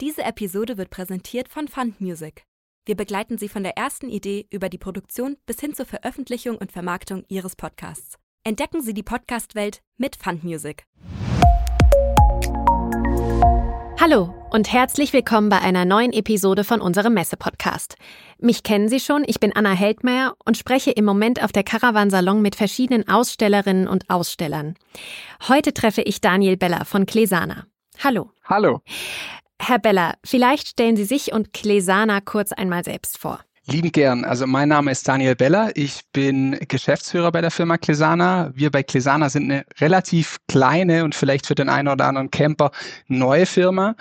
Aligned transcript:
Diese 0.00 0.24
Episode 0.24 0.76
wird 0.76 0.90
präsentiert 0.90 1.48
von 1.48 1.68
Fund 1.68 2.00
Music. 2.00 2.42
Wir 2.84 2.96
begleiten 2.96 3.38
Sie 3.38 3.48
von 3.48 3.62
der 3.62 3.76
ersten 3.78 4.08
Idee 4.08 4.44
über 4.50 4.68
die 4.68 4.76
Produktion 4.76 5.36
bis 5.46 5.60
hin 5.60 5.72
zur 5.72 5.86
Veröffentlichung 5.86 6.56
und 6.56 6.72
Vermarktung 6.72 7.24
Ihres 7.28 7.54
Podcasts. 7.54 8.18
Entdecken 8.42 8.82
Sie 8.82 8.92
die 8.92 9.04
Podcast-Welt 9.04 9.82
mit 9.96 10.16
Fund 10.16 10.42
Music. 10.42 10.84
Hallo 14.00 14.34
und 14.50 14.72
herzlich 14.72 15.12
willkommen 15.12 15.48
bei 15.48 15.60
einer 15.60 15.84
neuen 15.84 16.12
Episode 16.12 16.64
von 16.64 16.80
unserem 16.80 17.14
Messe-Podcast. 17.14 17.94
Mich 18.38 18.64
kennen 18.64 18.88
Sie 18.88 18.98
schon, 18.98 19.22
ich 19.24 19.38
bin 19.38 19.54
Anna 19.54 19.74
Heldmeier 19.74 20.34
und 20.44 20.56
spreche 20.56 20.90
im 20.90 21.04
Moment 21.04 21.40
auf 21.40 21.52
der 21.52 21.62
Caravan-Salon 21.62 22.42
mit 22.42 22.56
verschiedenen 22.56 23.08
Ausstellerinnen 23.08 23.86
und 23.86 24.10
Ausstellern. 24.10 24.74
Heute 25.46 25.72
treffe 25.72 26.02
ich 26.02 26.20
Daniel 26.20 26.56
Beller 26.56 26.84
von 26.84 27.06
Klesana. 27.06 27.68
Hallo. 28.02 28.32
Hallo. 28.42 28.80
Herr 29.60 29.78
Beller, 29.78 30.14
vielleicht 30.24 30.68
stellen 30.68 30.96
Sie 30.96 31.04
sich 31.04 31.32
und 31.32 31.52
Klesana 31.52 32.20
kurz 32.20 32.52
einmal 32.52 32.84
selbst 32.84 33.18
vor. 33.18 33.40
Lieben 33.66 33.92
gern. 33.92 34.26
Also 34.26 34.46
mein 34.46 34.68
Name 34.68 34.90
ist 34.90 35.08
Daniel 35.08 35.36
Beller. 35.36 35.70
Ich 35.74 36.02
bin 36.12 36.58
Geschäftsführer 36.68 37.32
bei 37.32 37.40
der 37.40 37.50
Firma 37.50 37.78
Klesana. 37.78 38.50
Wir 38.54 38.70
bei 38.70 38.82
Klesana 38.82 39.30
sind 39.30 39.50
eine 39.50 39.64
relativ 39.80 40.36
kleine 40.48 41.02
und 41.02 41.14
vielleicht 41.14 41.46
für 41.46 41.54
den 41.54 41.70
einen 41.70 41.88
oder 41.88 42.06
anderen 42.06 42.30
Camper 42.30 42.72
neue 43.06 43.46
Firma. 43.46 43.96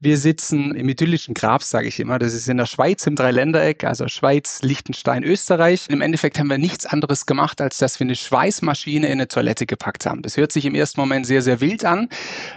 Wir 0.00 0.18
sitzen 0.18 0.74
im 0.74 0.88
idyllischen 0.88 1.34
Grabs, 1.34 1.70
sage 1.70 1.88
ich 1.88 1.98
immer. 1.98 2.18
Das 2.18 2.34
ist 2.34 2.48
in 2.48 2.58
der 2.58 2.66
Schweiz 2.66 3.06
im 3.06 3.16
Dreiländereck, 3.16 3.84
also 3.84 4.06
Schweiz, 4.08 4.60
Liechtenstein, 4.60 5.24
Österreich. 5.24 5.86
Im 5.88 6.02
Endeffekt 6.02 6.38
haben 6.38 6.48
wir 6.48 6.58
nichts 6.58 6.84
anderes 6.84 7.24
gemacht, 7.24 7.60
als 7.60 7.78
dass 7.78 8.00
wir 8.00 8.04
eine 8.04 8.16
Schweißmaschine 8.16 9.06
in 9.06 9.12
eine 9.12 9.28
Toilette 9.28 9.66
gepackt 9.66 10.04
haben. 10.04 10.20
Das 10.20 10.36
hört 10.36 10.52
sich 10.52 10.66
im 10.66 10.74
ersten 10.74 11.00
Moment 11.00 11.26
sehr, 11.26 11.40
sehr 11.42 11.60
wild 11.60 11.84
an. 11.84 12.10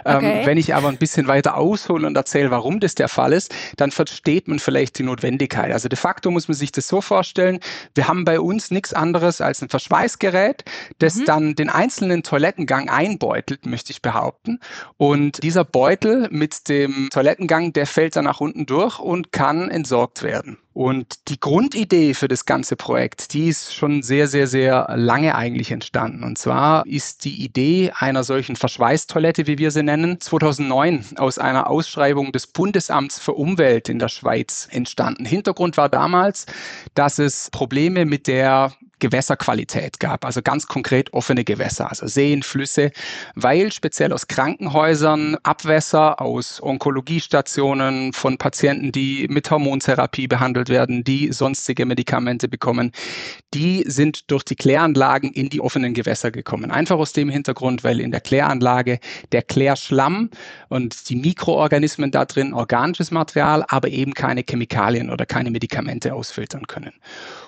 Ähm, 0.04 0.16
okay. 0.16 0.40
Ähm, 0.40 0.46
wenn 0.46 0.58
ich 0.58 0.74
aber 0.74 0.88
ein 0.88 0.98
bisschen 0.98 1.26
weiter 1.26 1.56
aushole 1.56 2.06
und 2.06 2.16
erzähle, 2.16 2.50
warum 2.50 2.80
das 2.80 2.96
der 2.96 3.08
Fall 3.08 3.32
ist, 3.32 3.54
dann 3.76 3.92
versteht 3.92 4.46
man 4.48 4.58
vielleicht 4.58 4.98
die 4.98 5.04
Notwendigkeit. 5.04 5.72
Also 5.72 5.88
de 5.88 5.96
facto 5.96 6.30
muss 6.30 6.48
man 6.48 6.56
sich 6.56 6.72
das 6.72 6.88
so 6.88 7.00
vorstellen, 7.00 7.60
wir 7.94 8.08
haben 8.08 8.24
bei 8.24 8.40
uns 8.40 8.70
nichts 8.70 8.92
anderes 8.92 9.40
als 9.40 9.62
ein 9.62 9.70
Verschweißgerät, 9.70 10.64
das 10.98 11.14
mhm. 11.14 11.24
dann 11.24 11.54
den 11.54 11.70
einzelnen 11.70 12.22
Toilettengang 12.24 12.90
einbeutelt, 12.90 13.64
möchte 13.64 13.92
ich 13.92 14.02
behaupten. 14.02 14.58
Und 14.98 15.42
dieser 15.42 15.64
Beutel 15.64 16.28
mit 16.30 16.68
dem 16.68 17.08
Toilettengang 17.10 17.27
Toilettengang, 17.28 17.74
der 17.74 17.86
fällt 17.86 18.16
dann 18.16 18.24
nach 18.24 18.40
unten 18.40 18.64
durch 18.64 18.98
und 18.98 19.32
kann 19.32 19.70
entsorgt 19.70 20.22
werden. 20.22 20.56
Und 20.78 21.26
die 21.26 21.40
Grundidee 21.40 22.14
für 22.14 22.28
das 22.28 22.46
ganze 22.46 22.76
Projekt, 22.76 23.32
die 23.32 23.48
ist 23.48 23.74
schon 23.74 24.04
sehr, 24.04 24.28
sehr, 24.28 24.46
sehr 24.46 24.86
lange 24.94 25.34
eigentlich 25.34 25.72
entstanden. 25.72 26.22
Und 26.22 26.38
zwar 26.38 26.86
ist 26.86 27.24
die 27.24 27.42
Idee 27.42 27.90
einer 27.96 28.22
solchen 28.22 28.54
Verschweißtoilette, 28.54 29.48
wie 29.48 29.58
wir 29.58 29.72
sie 29.72 29.82
nennen, 29.82 30.20
2009 30.20 31.04
aus 31.16 31.40
einer 31.40 31.68
Ausschreibung 31.68 32.30
des 32.30 32.46
Bundesamts 32.46 33.18
für 33.18 33.32
Umwelt 33.32 33.88
in 33.88 33.98
der 33.98 34.06
Schweiz 34.06 34.68
entstanden. 34.70 35.24
Hintergrund 35.24 35.76
war 35.76 35.88
damals, 35.88 36.46
dass 36.94 37.18
es 37.18 37.50
Probleme 37.50 38.04
mit 38.04 38.28
der 38.28 38.72
Gewässerqualität 38.98 40.00
gab, 40.00 40.24
also 40.24 40.42
ganz 40.42 40.66
konkret 40.66 41.12
offene 41.12 41.44
Gewässer, 41.44 41.88
also 41.88 42.06
Seen, 42.06 42.42
Flüsse, 42.42 42.90
weil 43.34 43.72
speziell 43.72 44.12
aus 44.12 44.26
Krankenhäusern 44.26 45.36
Abwässer 45.42 46.20
aus 46.20 46.62
Onkologiestationen 46.62 48.12
von 48.12 48.38
Patienten, 48.38 48.92
die 48.92 49.26
mit 49.28 49.50
Hormontherapie 49.50 50.26
behandelt 50.26 50.67
werden, 50.68 51.04
die 51.04 51.32
sonstige 51.32 51.86
Medikamente 51.86 52.48
bekommen, 52.48 52.92
die 53.54 53.84
sind 53.86 54.30
durch 54.30 54.44
die 54.44 54.56
Kläranlagen 54.56 55.32
in 55.32 55.48
die 55.48 55.60
offenen 55.60 55.94
Gewässer 55.94 56.30
gekommen. 56.30 56.70
Einfach 56.70 56.98
aus 56.98 57.12
dem 57.12 57.28
Hintergrund, 57.28 57.84
weil 57.84 58.00
in 58.00 58.10
der 58.10 58.20
Kläranlage 58.20 58.98
der 59.32 59.42
Klärschlamm 59.42 60.30
und 60.68 61.08
die 61.08 61.16
Mikroorganismen 61.16 62.10
da 62.10 62.24
drin 62.24 62.52
organisches 62.52 63.10
Material, 63.10 63.64
aber 63.68 63.88
eben 63.88 64.14
keine 64.14 64.42
Chemikalien 64.42 65.10
oder 65.10 65.26
keine 65.26 65.50
Medikamente 65.50 66.14
ausfiltern 66.14 66.66
können. 66.66 66.92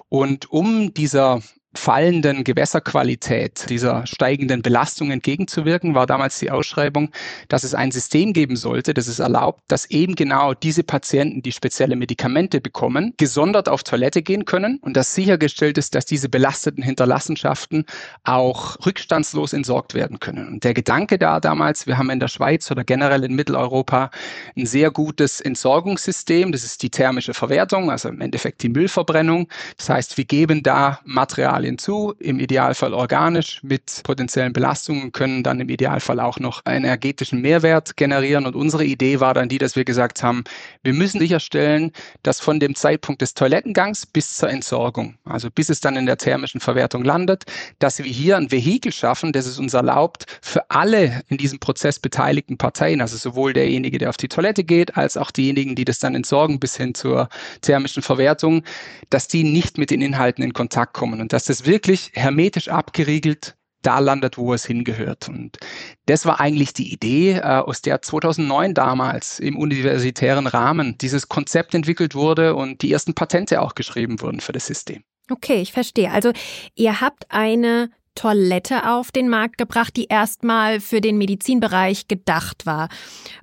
Und 0.08 0.50
um 0.50 0.92
dieser 0.94 1.40
fallenden 1.74 2.42
Gewässerqualität, 2.42 3.70
dieser 3.70 4.04
steigenden 4.06 4.60
Belastung 4.60 5.12
entgegenzuwirken, 5.12 5.94
war 5.94 6.06
damals 6.06 6.38
die 6.40 6.50
Ausschreibung, 6.50 7.10
dass 7.48 7.62
es 7.62 7.74
ein 7.74 7.92
System 7.92 8.32
geben 8.32 8.56
sollte, 8.56 8.92
das 8.92 9.06
es 9.06 9.20
erlaubt, 9.20 9.62
dass 9.68 9.88
eben 9.88 10.16
genau 10.16 10.52
diese 10.52 10.82
Patienten, 10.82 11.42
die 11.42 11.52
spezielle 11.52 11.94
Medikamente 11.94 12.60
bekommen, 12.60 13.14
gesondert 13.18 13.68
auf 13.68 13.84
Toilette 13.84 14.22
gehen 14.22 14.46
können 14.46 14.78
und 14.82 14.96
dass 14.96 15.14
sichergestellt 15.14 15.78
ist, 15.78 15.94
dass 15.94 16.06
diese 16.06 16.28
belasteten 16.28 16.82
Hinterlassenschaften 16.82 17.84
auch 18.24 18.76
rückstandslos 18.84 19.52
entsorgt 19.52 19.94
werden 19.94 20.18
können. 20.18 20.48
Und 20.48 20.64
der 20.64 20.74
Gedanke 20.74 21.18
da 21.18 21.38
damals, 21.38 21.86
wir 21.86 21.98
haben 21.98 22.10
in 22.10 22.20
der 22.20 22.28
Schweiz 22.28 22.68
oder 22.70 22.82
generell 22.82 23.22
in 23.22 23.34
Mitteleuropa 23.34 24.10
ein 24.56 24.66
sehr 24.66 24.90
gutes 24.90 25.40
Entsorgungssystem, 25.40 26.50
das 26.50 26.64
ist 26.64 26.82
die 26.82 26.90
thermische 26.90 27.32
Verwertung, 27.32 27.90
also 27.92 28.08
im 28.08 28.20
Endeffekt 28.20 28.62
die 28.64 28.68
Müllverbrennung. 28.68 29.46
Das 29.76 29.88
heißt, 29.88 30.16
wir 30.16 30.24
geben 30.24 30.64
da 30.64 30.98
Material 31.04 31.59
Chemikalien 31.60 31.78
zu, 31.78 32.14
im 32.18 32.40
Idealfall 32.40 32.94
organisch 32.94 33.62
mit 33.62 34.00
potenziellen 34.02 34.52
Belastungen, 34.52 35.12
können 35.12 35.42
dann 35.42 35.60
im 35.60 35.68
Idealfall 35.68 36.20
auch 36.20 36.38
noch 36.38 36.64
einen 36.64 36.84
energetischen 36.84 37.40
Mehrwert 37.40 37.96
generieren. 37.96 38.46
Und 38.46 38.56
unsere 38.56 38.84
Idee 38.84 39.20
war 39.20 39.34
dann 39.34 39.48
die, 39.48 39.58
dass 39.58 39.76
wir 39.76 39.84
gesagt 39.84 40.22
haben, 40.22 40.44
wir 40.82 40.94
müssen 40.94 41.20
sicherstellen, 41.20 41.92
dass 42.22 42.40
von 42.40 42.60
dem 42.60 42.74
Zeitpunkt 42.74 43.22
des 43.22 43.34
Toilettengangs 43.34 44.06
bis 44.06 44.36
zur 44.36 44.50
Entsorgung, 44.50 45.16
also 45.24 45.50
bis 45.50 45.68
es 45.68 45.80
dann 45.80 45.96
in 45.96 46.06
der 46.06 46.16
thermischen 46.16 46.60
Verwertung 46.60 47.04
landet, 47.04 47.44
dass 47.78 47.98
wir 47.98 48.06
hier 48.06 48.36
ein 48.36 48.50
Vehikel 48.50 48.92
schaffen, 48.92 49.32
das 49.32 49.46
es 49.46 49.58
uns 49.58 49.74
erlaubt, 49.74 50.26
für 50.40 50.70
alle 50.70 51.22
in 51.28 51.36
diesem 51.36 51.58
Prozess 51.58 51.98
beteiligten 51.98 52.56
Parteien, 52.56 53.00
also 53.00 53.16
sowohl 53.16 53.52
derjenige, 53.52 53.98
der 53.98 54.08
auf 54.08 54.16
die 54.16 54.28
Toilette 54.28 54.64
geht, 54.64 54.96
als 54.96 55.16
auch 55.16 55.30
diejenigen, 55.30 55.74
die 55.74 55.84
das 55.84 55.98
dann 55.98 56.14
entsorgen 56.14 56.58
bis 56.58 56.76
hin 56.76 56.94
zur 56.94 57.28
thermischen 57.60 58.02
Verwertung, 58.02 58.62
dass 59.10 59.28
die 59.28 59.44
nicht 59.44 59.78
mit 59.78 59.90
den 59.90 60.00
Inhalten 60.00 60.42
in 60.42 60.52
Kontakt 60.52 60.94
kommen 60.94 61.20
und 61.20 61.32
dass 61.32 61.49
es 61.50 61.66
wirklich 61.66 62.12
hermetisch 62.14 62.68
abgeriegelt 62.68 63.56
da 63.82 63.98
landet, 63.98 64.36
wo 64.38 64.52
es 64.52 64.66
hingehört. 64.66 65.28
Und 65.28 65.58
das 66.06 66.26
war 66.26 66.40
eigentlich 66.40 66.72
die 66.72 66.92
Idee, 66.92 67.36
äh, 67.36 67.40
aus 67.40 67.82
der 67.82 68.02
2009 68.02 68.74
damals 68.74 69.38
im 69.38 69.56
universitären 69.56 70.46
Rahmen 70.46 70.98
dieses 70.98 71.28
Konzept 71.28 71.74
entwickelt 71.74 72.14
wurde 72.14 72.54
und 72.54 72.82
die 72.82 72.92
ersten 72.92 73.14
Patente 73.14 73.60
auch 73.62 73.74
geschrieben 73.74 74.20
wurden 74.20 74.40
für 74.40 74.52
das 74.52 74.66
System. 74.66 75.02
Okay, 75.30 75.60
ich 75.60 75.72
verstehe. 75.72 76.10
Also 76.10 76.32
ihr 76.74 77.00
habt 77.00 77.30
eine 77.30 77.90
Toilette 78.20 78.86
auf 78.86 79.12
den 79.12 79.30
Markt 79.30 79.56
gebracht, 79.56 79.96
die 79.96 80.04
erstmal 80.04 80.80
für 80.80 81.00
den 81.00 81.16
Medizinbereich 81.16 82.06
gedacht 82.06 82.66
war. 82.66 82.90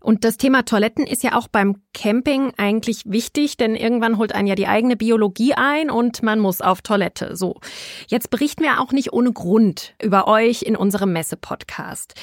Und 0.01 0.23
das 0.23 0.37
Thema 0.37 0.65
Toiletten 0.65 1.07
ist 1.07 1.23
ja 1.23 1.35
auch 1.35 1.47
beim 1.47 1.81
Camping 1.95 2.53
eigentlich 2.57 3.01
wichtig, 3.07 3.57
denn 3.57 3.75
irgendwann 3.75 4.19
holt 4.19 4.35
einen 4.35 4.47
ja 4.47 4.53
die 4.53 4.67
eigene 4.67 4.95
Biologie 4.95 5.55
ein 5.55 5.89
und 5.89 6.21
man 6.21 6.39
muss 6.39 6.61
auf 6.61 6.83
Toilette. 6.83 7.35
So. 7.35 7.59
Jetzt 8.07 8.29
berichten 8.29 8.61
wir 8.61 8.79
auch 8.79 8.91
nicht 8.91 9.13
ohne 9.13 9.33
Grund 9.33 9.95
über 9.99 10.27
euch 10.27 10.61
in 10.61 10.75
unserem 10.75 11.11
Messe-Podcast. 11.11 12.13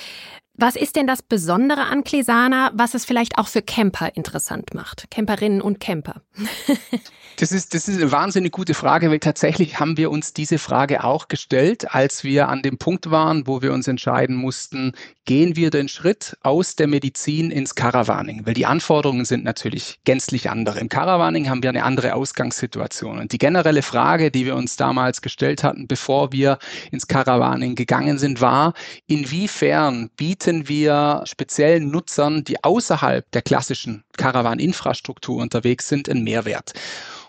Was 0.56 0.76
ist 0.76 0.94
denn 0.94 1.08
das 1.08 1.20
Besondere 1.20 1.86
an 1.86 2.04
Klesana, 2.04 2.70
was 2.74 2.94
es 2.94 3.04
vielleicht 3.04 3.38
auch 3.38 3.48
für 3.48 3.60
Camper 3.60 4.14
interessant 4.14 4.72
macht? 4.72 5.10
Camperinnen 5.10 5.60
und 5.60 5.80
Camper. 5.80 6.22
das, 7.38 7.50
ist, 7.50 7.74
das 7.74 7.88
ist 7.88 8.00
eine 8.00 8.12
wahnsinnig 8.12 8.52
gute 8.52 8.74
Frage, 8.74 9.10
weil 9.10 9.18
tatsächlich 9.18 9.80
haben 9.80 9.96
wir 9.96 10.12
uns 10.12 10.32
diese 10.32 10.58
Frage 10.58 11.02
auch 11.02 11.26
gestellt, 11.26 11.92
als 11.92 12.22
wir 12.22 12.48
an 12.48 12.62
dem 12.62 12.78
Punkt 12.78 13.10
waren, 13.10 13.48
wo 13.48 13.62
wir 13.62 13.72
uns 13.72 13.88
entscheiden 13.88 14.36
mussten, 14.36 14.92
gehen 15.24 15.56
wir 15.56 15.70
den 15.70 15.88
Schritt 15.88 16.36
aus 16.42 16.76
der 16.76 16.86
Medizin 16.86 17.50
ins 17.50 17.74
Caravaning, 17.74 18.46
weil 18.46 18.54
die 18.54 18.66
Anforderungen 18.66 19.24
sind 19.24 19.42
natürlich 19.42 19.98
gänzlich 20.04 20.50
andere. 20.50 20.78
Im 20.78 20.88
Caravaning 20.88 21.48
haben 21.50 21.64
wir 21.64 21.70
eine 21.70 21.82
andere 21.82 22.14
Ausgangssituation. 22.14 23.18
Und 23.18 23.32
die 23.32 23.38
generelle 23.38 23.82
Frage, 23.82 24.30
die 24.30 24.46
wir 24.46 24.54
uns 24.54 24.76
damals 24.76 25.20
gestellt 25.20 25.64
hatten, 25.64 25.88
bevor 25.88 26.30
wir 26.30 26.58
ins 26.92 27.08
Caravaning 27.08 27.74
gegangen 27.74 28.18
sind, 28.18 28.40
war, 28.40 28.74
inwiefern 29.08 30.10
bietet 30.16 30.43
bieten 30.44 30.68
wir 30.68 31.22
speziellen 31.24 31.90
Nutzern, 31.90 32.44
die 32.44 32.62
außerhalb 32.62 33.30
der 33.30 33.40
klassischen 33.40 34.04
Caravan-Infrastruktur 34.18 35.40
unterwegs 35.40 35.88
sind, 35.88 36.06
einen 36.06 36.22
Mehrwert. 36.22 36.74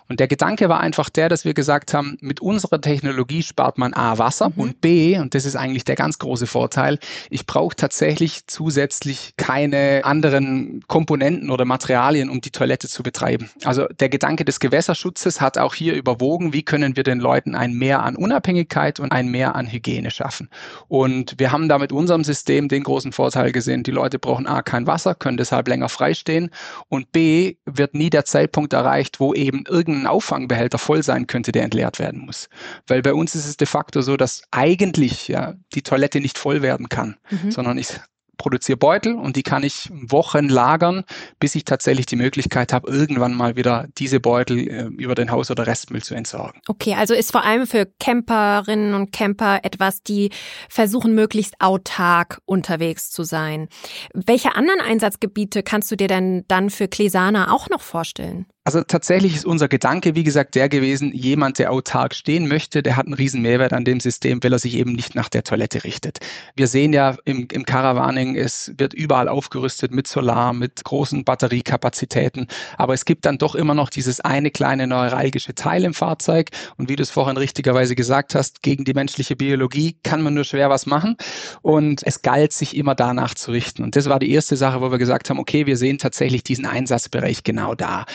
Und 0.08 0.20
der 0.20 0.28
Gedanke 0.28 0.68
war 0.68 0.80
einfach 0.80 1.10
der, 1.10 1.28
dass 1.28 1.44
wir 1.44 1.54
gesagt 1.54 1.92
haben, 1.94 2.16
mit 2.20 2.40
unserer 2.40 2.80
Technologie 2.80 3.42
spart 3.42 3.78
man 3.78 3.94
A 3.94 4.18
Wasser 4.18 4.50
mhm. 4.50 4.60
und 4.60 4.80
B, 4.80 5.18
und 5.18 5.34
das 5.34 5.44
ist 5.44 5.56
eigentlich 5.56 5.84
der 5.84 5.96
ganz 5.96 6.18
große 6.18 6.46
Vorteil, 6.46 6.98
ich 7.30 7.46
brauche 7.46 7.74
tatsächlich 7.74 8.46
zusätzlich 8.46 9.34
keine 9.36 10.04
anderen 10.04 10.82
Komponenten 10.86 11.50
oder 11.50 11.64
Materialien, 11.64 12.30
um 12.30 12.40
die 12.40 12.50
Toilette 12.50 12.88
zu 12.88 13.02
betreiben. 13.02 13.50
Also 13.64 13.86
der 13.86 14.08
Gedanke 14.08 14.44
des 14.44 14.60
Gewässerschutzes 14.60 15.40
hat 15.40 15.58
auch 15.58 15.74
hier 15.74 15.94
überwogen, 15.94 16.52
wie 16.52 16.62
können 16.62 16.96
wir 16.96 17.02
den 17.02 17.18
Leuten 17.18 17.54
ein 17.54 17.72
Mehr 17.72 18.02
an 18.02 18.16
Unabhängigkeit 18.16 19.00
und 19.00 19.12
ein 19.12 19.28
Mehr 19.28 19.56
an 19.56 19.66
Hygiene 19.66 20.10
schaffen. 20.10 20.48
Und 20.88 21.34
wir 21.38 21.52
haben 21.52 21.68
da 21.68 21.78
mit 21.78 21.92
unserem 21.92 22.24
System 22.24 22.68
den 22.68 22.84
großen 22.84 23.12
Vorteil 23.12 23.52
gesehen, 23.52 23.82
die 23.82 23.90
Leute 23.90 24.18
brauchen 24.18 24.46
A 24.46 24.62
kein 24.62 24.86
Wasser, 24.86 25.14
können 25.14 25.36
deshalb 25.36 25.68
länger 25.68 25.88
freistehen 25.88 26.50
und 26.88 27.12
B 27.12 27.56
wird 27.64 27.94
nie 27.94 28.10
der 28.10 28.24
Zeitpunkt 28.24 28.72
erreicht, 28.72 29.20
wo 29.20 29.34
eben 29.34 29.64
irgendein 29.66 29.95
ein 30.02 30.06
Auffangbehälter 30.06 30.78
voll 30.78 31.02
sein 31.02 31.26
könnte, 31.26 31.52
der 31.52 31.64
entleert 31.64 31.98
werden 31.98 32.24
muss. 32.24 32.48
Weil 32.86 33.02
bei 33.02 33.14
uns 33.14 33.34
ist 33.34 33.46
es 33.46 33.56
de 33.56 33.66
facto 33.66 34.00
so, 34.00 34.16
dass 34.16 34.42
eigentlich 34.50 35.28
ja 35.28 35.54
die 35.74 35.82
Toilette 35.82 36.20
nicht 36.20 36.38
voll 36.38 36.62
werden 36.62 36.88
kann, 36.88 37.16
mhm. 37.30 37.50
sondern 37.50 37.78
ich 37.78 37.88
produziere 38.36 38.76
Beutel 38.76 39.14
und 39.14 39.36
die 39.36 39.42
kann 39.42 39.62
ich 39.62 39.88
Wochen 39.90 40.48
lagern, 40.48 41.04
bis 41.38 41.54
ich 41.54 41.64
tatsächlich 41.64 42.06
die 42.06 42.16
Möglichkeit 42.16 42.72
habe, 42.72 42.90
irgendwann 42.90 43.34
mal 43.34 43.56
wieder 43.56 43.86
diese 43.98 44.20
Beutel 44.20 44.58
äh, 44.58 44.84
über 44.84 45.14
den 45.14 45.30
Haus- 45.30 45.50
oder 45.50 45.66
Restmüll 45.66 46.02
zu 46.02 46.14
entsorgen. 46.14 46.60
Okay, 46.68 46.94
also 46.94 47.14
ist 47.14 47.32
vor 47.32 47.44
allem 47.44 47.66
für 47.66 47.86
Camperinnen 47.98 48.94
und 48.94 49.12
Camper 49.12 49.60
etwas, 49.62 50.02
die 50.02 50.30
versuchen, 50.68 51.14
möglichst 51.14 51.60
autark 51.60 52.40
unterwegs 52.44 53.10
zu 53.10 53.24
sein. 53.24 53.68
Welche 54.12 54.54
anderen 54.54 54.80
Einsatzgebiete 54.80 55.62
kannst 55.62 55.90
du 55.90 55.96
dir 55.96 56.08
denn 56.08 56.44
dann 56.48 56.70
für 56.70 56.88
Klesana 56.88 57.52
auch 57.52 57.68
noch 57.68 57.80
vorstellen? 57.80 58.46
Also 58.66 58.82
tatsächlich 58.82 59.36
ist 59.36 59.46
unser 59.46 59.68
Gedanke, 59.68 60.16
wie 60.16 60.24
gesagt, 60.24 60.56
der 60.56 60.68
gewesen, 60.68 61.12
jemand, 61.14 61.60
der 61.60 61.70
autark 61.70 62.16
stehen 62.16 62.48
möchte, 62.48 62.82
der 62.82 62.96
hat 62.96 63.06
einen 63.06 63.14
riesen 63.14 63.40
Mehrwert 63.40 63.72
an 63.72 63.84
dem 63.84 64.00
System, 64.00 64.42
weil 64.42 64.52
er 64.52 64.58
sich 64.58 64.74
eben 64.74 64.94
nicht 64.94 65.14
nach 65.14 65.28
der 65.28 65.44
Toilette 65.44 65.84
richtet. 65.84 66.18
Wir 66.56 66.66
sehen 66.66 66.92
ja 66.92 67.14
im, 67.24 67.46
im 67.52 67.64
Caravaning, 67.64 68.34
es 68.34 68.72
wird 68.76 68.92
überall 68.92 69.28
aufgerüstet 69.28 69.92
mit 69.92 70.08
Solar, 70.08 70.52
mit 70.52 70.82
großen 70.82 71.22
Batteriekapazitäten, 71.22 72.48
aber 72.76 72.92
es 72.92 73.04
gibt 73.04 73.24
dann 73.24 73.38
doch 73.38 73.54
immer 73.54 73.74
noch 73.74 73.88
dieses 73.88 74.18
eine 74.18 74.50
kleine 74.50 74.88
neuralgische 74.88 75.54
Teil 75.54 75.84
im 75.84 75.94
Fahrzeug 75.94 76.50
und 76.76 76.88
wie 76.88 76.96
du 76.96 77.04
es 77.04 77.10
vorhin 77.12 77.36
richtigerweise 77.36 77.94
gesagt 77.94 78.34
hast, 78.34 78.62
gegen 78.62 78.84
die 78.84 78.94
menschliche 78.94 79.36
Biologie 79.36 79.96
kann 80.02 80.22
man 80.22 80.34
nur 80.34 80.42
schwer 80.42 80.70
was 80.70 80.86
machen 80.86 81.16
und 81.62 82.04
es 82.04 82.22
galt, 82.22 82.52
sich 82.52 82.76
immer 82.76 82.96
danach 82.96 83.34
zu 83.34 83.52
richten. 83.52 83.84
Und 83.84 83.94
das 83.94 84.08
war 84.08 84.18
die 84.18 84.32
erste 84.32 84.56
Sache, 84.56 84.80
wo 84.80 84.90
wir 84.90 84.98
gesagt 84.98 85.30
haben, 85.30 85.38
okay, 85.38 85.66
wir 85.66 85.76
sehen 85.76 85.98
tatsächlich 85.98 86.42
diesen 86.42 86.66
Einsatzbereich 86.66 87.44
genau 87.44 87.76
da. 87.76 88.06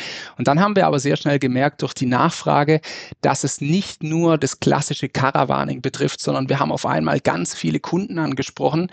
Dann 0.48 0.60
haben 0.60 0.76
wir 0.76 0.88
aber 0.88 1.00
sehr 1.00 1.18
schnell 1.18 1.40
gemerkt 1.40 1.82
durch 1.82 1.94
die 1.94 2.06
Nachfrage, 2.06 2.82
dass 3.22 3.44
es 3.44 3.62
nicht 3.62 4.04
nur 4.04 4.38
das 4.38 4.60
klassische 4.60 5.10
Caravaning 5.10 5.82
betrifft, 5.82 6.22
sondern 6.22 6.50
wir 6.50 6.60
haben 6.60 6.72
auf 6.72 6.86
einmal 6.86 7.20
ganz 7.20 7.54
viele 7.54 7.80
Kunden 7.80 8.20
angesprochen, 8.20 8.90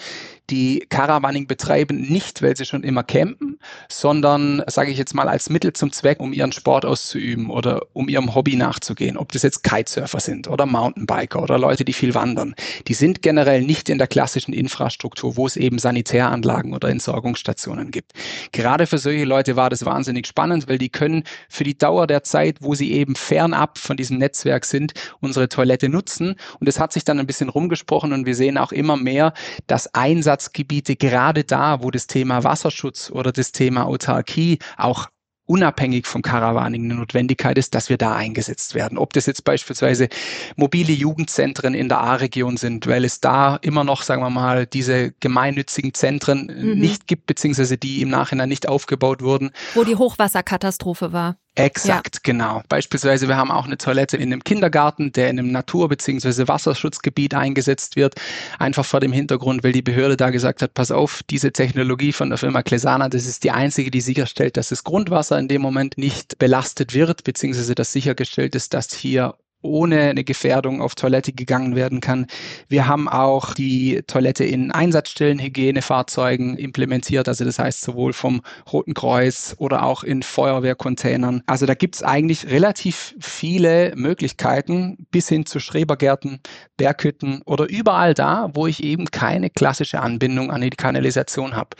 die 0.50 0.86
Caravaning 0.88 1.46
betreiben, 1.46 2.00
nicht 2.00 2.42
weil 2.42 2.56
sie 2.56 2.64
schon 2.64 2.82
immer 2.82 3.02
campen, 3.02 3.58
sondern, 3.88 4.62
sage 4.66 4.90
ich 4.90 4.98
jetzt 4.98 5.14
mal, 5.14 5.28
als 5.28 5.50
Mittel 5.50 5.72
zum 5.74 5.92
Zweck, 5.92 6.20
um 6.20 6.32
ihren 6.32 6.52
Sport 6.52 6.84
auszuüben 6.84 7.50
oder 7.50 7.82
um 7.92 8.08
ihrem 8.08 8.34
Hobby 8.34 8.56
nachzugehen. 8.56 9.16
Ob 9.16 9.32
das 9.32 9.42
jetzt 9.42 9.62
Kitesurfer 9.62 10.20
sind 10.20 10.48
oder 10.48 10.64
Mountainbiker 10.64 11.42
oder 11.42 11.58
Leute, 11.58 11.84
die 11.84 11.92
viel 11.92 12.14
wandern. 12.14 12.54
Die 12.86 12.94
sind 12.94 13.20
generell 13.22 13.62
nicht 13.62 13.88
in 13.88 13.98
der 13.98 14.06
klassischen 14.06 14.54
Infrastruktur, 14.54 15.36
wo 15.36 15.46
es 15.46 15.56
eben 15.56 15.78
Sanitäranlagen 15.78 16.72
oder 16.72 16.88
Entsorgungsstationen 16.88 17.90
gibt. 17.90 18.12
Gerade 18.52 18.86
für 18.86 18.98
solche 18.98 19.24
Leute 19.24 19.56
war 19.56 19.70
das 19.70 19.84
wahnsinnig 19.84 20.26
spannend, 20.26 20.68
weil 20.68 20.78
die 20.78 20.88
können 20.88 21.24
für 21.48 21.64
die 21.64 21.76
Dauer 21.76 22.06
der 22.06 22.22
Zeit, 22.22 22.58
wo 22.60 22.74
sie 22.74 22.92
eben 22.92 23.16
fernab 23.16 23.78
von 23.78 23.96
diesem 23.96 24.18
Netzwerk 24.18 24.64
sind, 24.64 24.94
unsere 25.20 25.48
Toilette 25.48 25.88
nutzen. 25.88 26.36
Und 26.60 26.68
es 26.68 26.80
hat 26.80 26.92
sich 26.92 27.04
dann 27.04 27.18
ein 27.18 27.26
bisschen 27.26 27.48
rumgesprochen 27.48 28.12
und 28.12 28.26
wir 28.26 28.34
sehen 28.34 28.58
auch 28.58 28.72
immer 28.72 28.96
mehr, 28.96 29.32
dass 29.66 29.94
Einsatz 29.94 30.38
Einsatzgebiete 30.38 30.96
gerade 30.96 31.44
da, 31.44 31.82
wo 31.82 31.90
das 31.90 32.06
Thema 32.06 32.44
Wasserschutz 32.44 33.10
oder 33.10 33.32
das 33.32 33.52
Thema 33.52 33.86
Autarkie 33.86 34.58
auch 34.76 35.08
unabhängig 35.48 36.06
vom 36.06 36.22
Caravaning 36.22 36.84
eine 36.84 36.94
Notwendigkeit 36.94 37.56
ist, 37.58 37.74
dass 37.74 37.88
wir 37.88 37.96
da 37.96 38.14
eingesetzt 38.14 38.74
werden. 38.74 38.98
Ob 38.98 39.14
das 39.14 39.26
jetzt 39.26 39.44
beispielsweise 39.44 40.08
mobile 40.56 40.92
Jugendzentren 40.92 41.74
in 41.74 41.88
der 41.88 42.00
A-Region 42.00 42.56
sind, 42.56 42.86
weil 42.86 43.04
es 43.04 43.20
da 43.20 43.56
immer 43.56 43.82
noch, 43.82 44.02
sagen 44.02 44.22
wir 44.22 44.30
mal, 44.30 44.66
diese 44.66 45.12
gemeinnützigen 45.20 45.94
Zentren 45.94 46.52
mhm. 46.54 46.78
nicht 46.78 47.06
gibt, 47.06 47.26
beziehungsweise 47.26 47.78
die 47.78 48.02
im 48.02 48.10
Nachhinein 48.10 48.48
nicht 48.48 48.68
aufgebaut 48.68 49.22
wurden. 49.22 49.50
Wo 49.74 49.84
die 49.84 49.96
Hochwasserkatastrophe 49.96 51.12
war. 51.12 51.36
Exakt, 51.54 52.16
ja. 52.16 52.20
genau. 52.22 52.62
Beispielsweise, 52.68 53.26
wir 53.26 53.36
haben 53.36 53.50
auch 53.50 53.66
eine 53.66 53.78
Toilette 53.78 54.16
in 54.16 54.32
einem 54.32 54.44
Kindergarten, 54.44 55.10
der 55.10 55.28
in 55.28 55.38
einem 55.38 55.50
Natur- 55.50 55.88
bzw. 55.88 56.46
Wasserschutzgebiet 56.46 57.34
eingesetzt 57.34 57.96
wird. 57.96 58.14
Einfach 58.58 58.84
vor 58.84 59.00
dem 59.00 59.12
Hintergrund, 59.12 59.64
weil 59.64 59.72
die 59.72 59.82
Behörde 59.82 60.16
da 60.16 60.30
gesagt 60.30 60.62
hat, 60.62 60.74
pass 60.74 60.92
auf, 60.92 61.22
diese 61.28 61.52
Technologie 61.52 62.12
von 62.12 62.28
der 62.28 62.38
Firma 62.38 62.62
Klesana, 62.62 63.08
das 63.08 63.26
ist 63.26 63.42
die 63.42 63.50
einzige, 63.50 63.90
die 63.90 64.00
sicherstellt, 64.00 64.56
dass 64.56 64.68
das 64.68 64.84
Grundwasser 64.84 65.38
in 65.38 65.48
dem 65.48 65.60
Moment 65.60 65.98
nicht 65.98 66.38
belastet 66.38 66.94
wird, 66.94 67.24
beziehungsweise 67.24 67.74
dass 67.74 67.92
sichergestellt 67.92 68.54
ist, 68.54 68.74
dass 68.74 68.92
hier 68.94 69.34
ohne 69.62 70.00
eine 70.10 70.24
Gefährdung 70.24 70.80
auf 70.80 70.94
Toilette 70.94 71.32
gegangen 71.32 71.74
werden 71.74 72.00
kann. 72.00 72.26
Wir 72.68 72.86
haben 72.86 73.08
auch 73.08 73.54
die 73.54 74.02
Toilette 74.06 74.44
in 74.44 74.70
Einsatzstellen, 74.70 75.38
Hygienefahrzeugen 75.38 76.56
implementiert, 76.56 77.28
also 77.28 77.44
das 77.44 77.58
heißt 77.58 77.82
sowohl 77.82 78.12
vom 78.12 78.42
Roten 78.72 78.94
Kreuz 78.94 79.56
oder 79.58 79.82
auch 79.82 80.04
in 80.04 80.22
Feuerwehrcontainern. 80.22 81.42
Also 81.46 81.66
da 81.66 81.74
gibt 81.74 81.96
es 81.96 82.02
eigentlich 82.02 82.50
relativ 82.50 83.14
viele 83.20 83.92
Möglichkeiten 83.96 85.06
bis 85.10 85.28
hin 85.28 85.46
zu 85.46 85.58
Schrebergärten, 85.60 86.40
Berghütten 86.76 87.42
oder 87.44 87.68
überall 87.68 88.14
da, 88.14 88.50
wo 88.54 88.66
ich 88.66 88.82
eben 88.82 89.06
keine 89.06 89.50
klassische 89.50 90.00
Anbindung 90.00 90.50
an 90.50 90.60
die 90.60 90.70
Kanalisation 90.70 91.56
habe. 91.56 91.70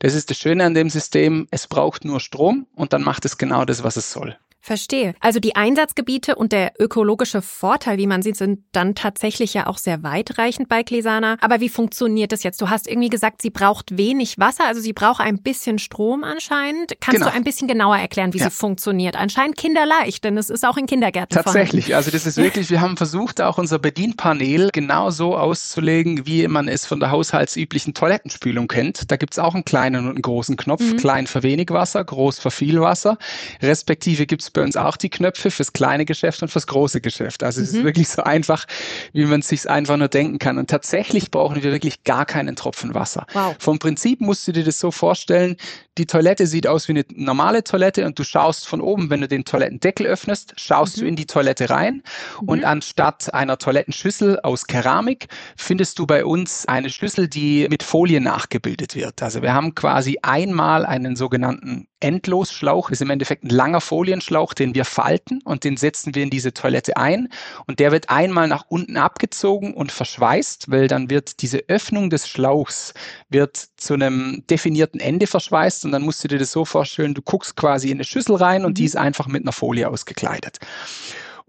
Das 0.00 0.14
ist 0.14 0.30
das 0.30 0.38
Schöne 0.38 0.64
an 0.64 0.74
dem 0.74 0.90
System, 0.90 1.46
es 1.50 1.68
braucht 1.68 2.04
nur 2.04 2.20
Strom 2.20 2.66
und 2.74 2.92
dann 2.92 3.02
macht 3.02 3.24
es 3.24 3.38
genau 3.38 3.64
das, 3.64 3.84
was 3.84 3.96
es 3.96 4.10
soll. 4.10 4.36
Verstehe. 4.62 5.14
Also 5.20 5.40
die 5.40 5.56
Einsatzgebiete 5.56 6.36
und 6.36 6.52
der 6.52 6.72
ökologische 6.78 7.40
Vorteil, 7.40 7.96
wie 7.96 8.06
man 8.06 8.20
sieht, 8.20 8.36
sind 8.36 8.60
dann 8.72 8.94
tatsächlich 8.94 9.54
ja 9.54 9.66
auch 9.66 9.78
sehr 9.78 10.02
weitreichend 10.02 10.68
bei 10.68 10.82
Klesana. 10.82 11.38
Aber 11.40 11.60
wie 11.60 11.70
funktioniert 11.70 12.30
das 12.32 12.42
jetzt? 12.42 12.60
Du 12.60 12.68
hast 12.68 12.86
irgendwie 12.86 13.08
gesagt, 13.08 13.40
sie 13.40 13.48
braucht 13.48 13.96
wenig 13.96 14.38
Wasser, 14.38 14.66
also 14.66 14.82
sie 14.82 14.92
braucht 14.92 15.20
ein 15.20 15.42
bisschen 15.42 15.78
Strom 15.78 16.24
anscheinend. 16.24 16.92
Kannst 17.00 17.20
genau. 17.20 17.30
du 17.30 17.36
ein 17.36 17.42
bisschen 17.42 17.68
genauer 17.68 17.96
erklären, 17.96 18.34
wie 18.34 18.38
ja. 18.38 18.44
sie 18.44 18.50
funktioniert? 18.50 19.16
Anscheinend 19.16 19.56
kinderleicht, 19.56 20.24
denn 20.24 20.36
es 20.36 20.50
ist 20.50 20.66
auch 20.66 20.76
in 20.76 20.86
Kindergärten 20.86 21.34
Tatsächlich. 21.34 21.86
Vorhanden. 21.86 21.96
Also 21.96 22.10
das 22.10 22.26
ist 22.26 22.36
wirklich, 22.36 22.68
wir 22.68 22.82
haben 22.82 22.98
versucht, 22.98 23.40
auch 23.40 23.56
unser 23.56 23.78
Bedienpanel 23.78 24.68
genau 24.72 25.10
so 25.10 25.38
auszulegen, 25.38 26.26
wie 26.26 26.46
man 26.48 26.68
es 26.68 26.84
von 26.84 27.00
der 27.00 27.10
haushaltsüblichen 27.10 27.94
Toilettenspülung 27.94 28.68
kennt. 28.68 29.10
Da 29.10 29.16
gibt 29.16 29.32
es 29.32 29.38
auch 29.38 29.54
einen 29.54 29.64
kleinen 29.64 30.04
und 30.04 30.10
einen 30.10 30.22
großen 30.22 30.58
Knopf. 30.58 30.82
Mhm. 30.82 30.96
Klein 30.98 31.26
für 31.26 31.42
wenig 31.42 31.70
Wasser, 31.70 32.04
groß 32.04 32.40
für 32.40 32.50
viel 32.50 32.78
Wasser. 32.80 33.16
Respektive 33.62 34.26
gibt 34.26 34.42
es 34.42 34.49
bei 34.52 34.62
uns 34.62 34.76
auch 34.76 34.96
die 34.96 35.10
Knöpfe 35.10 35.50
fürs 35.50 35.72
kleine 35.72 36.04
Geschäft 36.04 36.42
und 36.42 36.48
fürs 36.48 36.66
große 36.66 37.00
Geschäft. 37.00 37.42
Also 37.42 37.60
es 37.60 37.70
ist 37.70 37.80
mhm. 37.80 37.84
wirklich 37.84 38.08
so 38.08 38.22
einfach, 38.22 38.66
wie 39.12 39.24
man 39.24 39.40
es 39.40 39.48
sich 39.48 39.68
einfach 39.68 39.96
nur 39.96 40.08
denken 40.08 40.38
kann. 40.38 40.58
Und 40.58 40.70
tatsächlich 40.70 41.30
brauchen 41.30 41.62
wir 41.62 41.72
wirklich 41.72 42.04
gar 42.04 42.26
keinen 42.26 42.56
Tropfen 42.56 42.94
Wasser. 42.94 43.26
Wow. 43.32 43.56
Vom 43.58 43.78
Prinzip 43.78 44.20
musst 44.20 44.46
du 44.48 44.52
dir 44.52 44.64
das 44.64 44.78
so 44.78 44.90
vorstellen, 44.90 45.56
die 45.98 46.06
Toilette 46.06 46.46
sieht 46.46 46.66
aus 46.66 46.88
wie 46.88 46.92
eine 46.92 47.04
normale 47.14 47.62
Toilette 47.62 48.06
und 48.06 48.18
du 48.18 48.24
schaust 48.24 48.66
von 48.66 48.80
oben, 48.80 49.10
wenn 49.10 49.20
du 49.20 49.28
den 49.28 49.44
Toilettendeckel 49.44 50.06
öffnest, 50.06 50.54
schaust 50.56 50.96
mhm. 50.96 51.00
du 51.00 51.06
in 51.08 51.16
die 51.16 51.26
Toilette 51.26 51.68
rein 51.68 52.02
mhm. 52.40 52.48
und 52.48 52.64
anstatt 52.64 53.34
einer 53.34 53.58
Toilettenschüssel 53.58 54.40
aus 54.40 54.66
Keramik 54.66 55.28
findest 55.56 55.98
du 55.98 56.06
bei 56.06 56.24
uns 56.24 56.66
eine 56.66 56.90
Schüssel, 56.90 57.28
die 57.28 57.66
mit 57.68 57.82
Folie 57.82 58.20
nachgebildet 58.20 58.94
wird. 58.94 59.22
Also 59.22 59.42
wir 59.42 59.52
haben 59.52 59.74
quasi 59.74 60.18
einmal 60.22 60.86
einen 60.86 61.16
sogenannten 61.16 61.86
Endlosschlauch, 62.00 62.90
ist 62.90 63.02
im 63.02 63.10
Endeffekt 63.10 63.44
ein 63.44 63.50
langer 63.50 63.80
Folienschlauch, 63.80 64.54
den 64.54 64.74
wir 64.74 64.84
falten 64.84 65.40
und 65.44 65.64
den 65.64 65.76
setzen 65.76 66.14
wir 66.14 66.22
in 66.22 66.30
diese 66.30 66.52
Toilette 66.52 66.96
ein 66.96 67.28
und 67.66 67.78
der 67.78 67.92
wird 67.92 68.10
einmal 68.10 68.48
nach 68.48 68.64
unten 68.68 68.96
abgezogen 68.96 69.74
und 69.74 69.92
verschweißt, 69.92 70.70
weil 70.70 70.88
dann 70.88 71.10
wird 71.10 71.42
diese 71.42 71.58
Öffnung 71.68 72.10
des 72.10 72.28
Schlauchs 72.28 72.94
wird 73.28 73.68
zu 73.76 73.94
einem 73.94 74.44
definierten 74.48 75.00
Ende 75.00 75.26
verschweißt 75.26 75.84
und 75.84 75.92
dann 75.92 76.02
musst 76.02 76.24
du 76.24 76.28
dir 76.28 76.38
das 76.38 76.52
so 76.52 76.64
vorstellen, 76.64 77.14
du 77.14 77.22
guckst 77.22 77.56
quasi 77.56 77.88
in 77.90 77.98
eine 77.98 78.04
Schüssel 78.04 78.36
rein 78.36 78.64
und 78.64 78.78
die 78.78 78.82
mhm. 78.82 78.86
ist 78.86 78.96
einfach 78.96 79.26
mit 79.26 79.42
einer 79.42 79.52
Folie 79.52 79.88
ausgekleidet. 79.88 80.58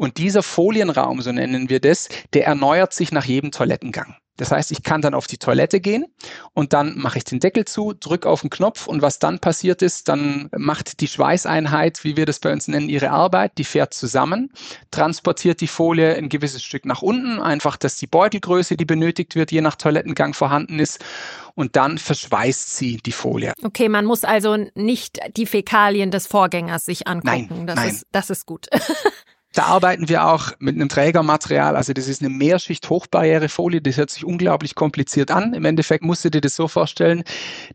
Und 0.02 0.18
dieser 0.18 0.42
Folienraum, 0.42 1.22
so 1.22 1.32
nennen 1.32 1.70
wir 1.70 1.80
das, 1.80 2.10
der 2.34 2.48
erneuert 2.48 2.92
sich 2.92 3.12
nach 3.12 3.26
jedem 3.26 3.52
Toilettengang. 3.52 4.16
Das 4.36 4.50
heißt, 4.50 4.72
ich 4.72 4.82
kann 4.82 5.04
dann 5.04 5.14
auf 5.14 5.28
die 5.28 5.38
Toilette 5.38 5.80
gehen 5.80 6.06
und 6.54 6.74
dann 6.74 6.98
mache 6.98 7.20
ich 7.20 7.24
den 7.24 7.40
Deckel 7.40 7.66
zu, 7.66 7.94
drücke 7.94 8.28
auf 8.28 8.42
den 8.42 8.50
Knopf 8.50 8.88
und 8.88 9.04
was 9.04 9.20
dann 9.20 9.38
passiert 9.38 9.84
ist, 9.84 10.10
dann 10.10 10.50
macht 10.58 11.02
die 11.02 11.08
Schweißeinheit, 11.08 12.04
wie 12.04 12.18
wir 12.18 12.26
das 12.26 12.40
bei 12.40 12.52
uns 12.52 12.68
nennen, 12.68 12.90
ihre 12.90 13.12
Arbeit, 13.12 13.60
die 13.60 13.64
fährt 13.64 13.94
zusammen, 13.94 14.52
transportiert 14.90 15.62
die 15.62 15.68
Folie 15.68 16.16
ein 16.16 16.30
gewisses 16.30 16.64
Stück 16.64 16.86
nach 16.86 17.04
unten, 17.04 17.40
einfach, 17.40 17.78
dass 17.78 17.98
die 17.98 18.08
Beutelgröße, 18.08 18.78
die 18.78 18.86
benötigt 18.86 19.36
wird, 19.36 19.52
je 19.52 19.62
nach 19.62 19.76
Toilettengang 19.76 20.34
vorhanden 20.34 20.80
ist 20.80 20.98
und 21.54 21.76
dann 21.76 22.00
verschweißt 22.00 22.76
sie 22.76 22.98
die 22.98 23.12
Folie. 23.12 23.54
Okay, 23.62 23.88
man 23.88 24.06
muss 24.06 24.24
also 24.24 24.58
nicht 24.74 25.20
die 25.38 25.46
Fäkalien 25.46 26.10
des 26.10 26.26
Vorgängers 26.26 26.86
sich 26.86 27.08
angucken. 27.08 27.48
Nein, 27.50 27.68
das, 27.68 27.76
nein. 27.76 27.90
Ist, 27.90 28.08
das 28.12 28.30
ist 28.32 28.48
gut. 28.48 28.68
Da 29.54 29.64
arbeiten 29.64 30.08
wir 30.08 30.28
auch 30.28 30.52
mit 30.60 30.76
einem 30.76 30.88
Trägermaterial. 30.88 31.76
Also 31.76 31.92
das 31.92 32.08
ist 32.08 32.22
eine 32.22 32.30
Mehrschicht 32.30 32.90
Hochbarrierefolie. 32.90 33.82
Das 33.82 33.98
hört 33.98 34.10
sich 34.10 34.24
unglaublich 34.24 34.76
kompliziert 34.76 35.30
an. 35.30 35.54
Im 35.54 35.66
Endeffekt 35.66 36.04
musst 36.06 36.24
du 36.24 36.30
dir 36.30 36.40
das 36.40 36.56
so 36.56 36.70
vorstellen. 36.70 37.24